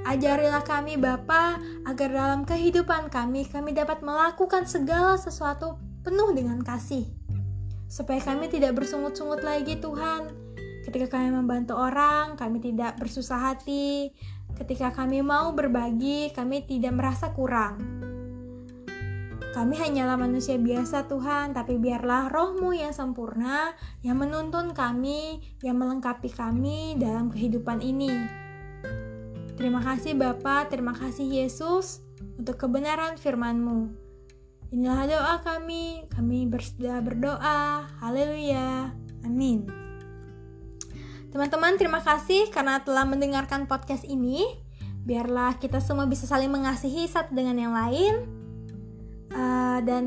Ajarilah 0.03 0.67
kami 0.67 0.99
Bapa 0.99 1.63
agar 1.88 2.09
dalam 2.12 2.43
kehidupan 2.43 3.07
kami 3.07 3.47
kami 3.47 3.71
dapat 3.71 4.03
melakukan 4.03 4.67
segala 4.67 5.15
sesuatu 5.15 5.79
penuh 6.03 6.35
dengan 6.35 6.59
kasih. 6.59 7.07
Supaya 7.88 8.19
kami 8.19 8.51
tidak 8.51 8.75
bersungut-sungut 8.75 9.47
lagi 9.47 9.79
Tuhan. 9.79 10.35
Ketika 10.83 11.15
kami 11.15 11.31
membantu 11.31 11.79
orang, 11.79 12.35
kami 12.35 12.59
tidak 12.59 12.99
bersusah 12.99 13.55
hati. 13.55 14.12
Ketika 14.59 14.91
kami 14.91 15.23
mau 15.23 15.55
berbagi, 15.55 16.35
kami 16.35 16.67
tidak 16.67 16.99
merasa 16.99 17.31
kurang. 17.31 17.98
Kami 19.49 19.81
hanyalah 19.81 20.13
manusia 20.13 20.62
biasa 20.62 21.09
Tuhan, 21.09 21.57
tapi 21.57 21.81
biarlah 21.81 22.29
rohmu 22.29 22.69
yang 22.69 22.93
sempurna 22.93 23.73
yang 24.05 24.21
menuntun 24.21 24.77
kami, 24.77 25.41
yang 25.65 25.81
melengkapi 25.81 26.29
kami 26.29 26.93
dalam 27.01 27.33
kehidupan 27.33 27.81
ini. 27.81 28.13
Terima 29.57 29.81
kasih 29.81 30.13
Bapa, 30.15 30.69
terima 30.69 30.93
kasih 30.93 31.25
Yesus 31.25 32.05
untuk 32.38 32.62
kebenaran 32.62 33.17
firman-Mu. 33.17 33.89
Inilah 34.69 35.09
doa 35.09 35.35
kami, 35.41 36.05
kami 36.13 36.45
bersedia 36.45 37.01
berdoa. 37.01 37.89
Haleluya. 37.99 38.93
Amin. 39.25 39.65
Teman-teman, 41.33 41.73
terima 41.75 42.05
kasih 42.05 42.53
karena 42.53 42.85
telah 42.85 43.03
mendengarkan 43.03 43.65
podcast 43.65 44.05
ini. 44.05 44.45
Biarlah 45.03 45.57
kita 45.57 45.81
semua 45.81 46.05
bisa 46.05 46.29
saling 46.29 46.53
mengasihi 46.53 47.09
satu 47.09 47.33
dengan 47.33 47.57
yang 47.57 47.73
lain. 47.73 48.38
Dan 49.83 50.05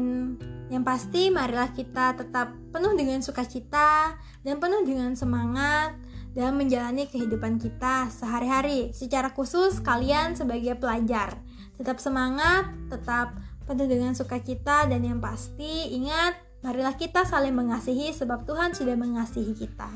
yang 0.73 0.83
pasti, 0.87 1.29
marilah 1.29 1.73
kita 1.77 2.17
tetap 2.17 2.53
penuh 2.73 2.97
dengan 2.97 3.21
sukacita 3.21 4.17
dan 4.41 4.57
penuh 4.57 4.83
dengan 4.89 5.13
semangat 5.13 5.97
dalam 6.33 6.57
menjalani 6.57 7.05
kehidupan 7.09 7.61
kita 7.61 8.09
sehari-hari. 8.09 8.91
Secara 8.97 9.37
khusus 9.37 9.85
kalian 9.85 10.33
sebagai 10.33 10.81
pelajar, 10.81 11.37
tetap 11.77 12.01
semangat, 12.01 12.73
tetap 12.89 13.37
penuh 13.69 13.87
dengan 13.87 14.17
sukacita 14.17 14.89
dan 14.89 15.05
yang 15.05 15.21
pasti 15.21 15.93
ingat, 15.93 16.41
marilah 16.65 16.97
kita 16.97 17.29
saling 17.29 17.53
mengasihi 17.53 18.11
sebab 18.17 18.49
Tuhan 18.49 18.73
sudah 18.73 18.97
mengasihi 18.97 19.53
kita. 19.53 19.93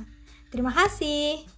Terima 0.52 0.70
kasih. 0.70 1.55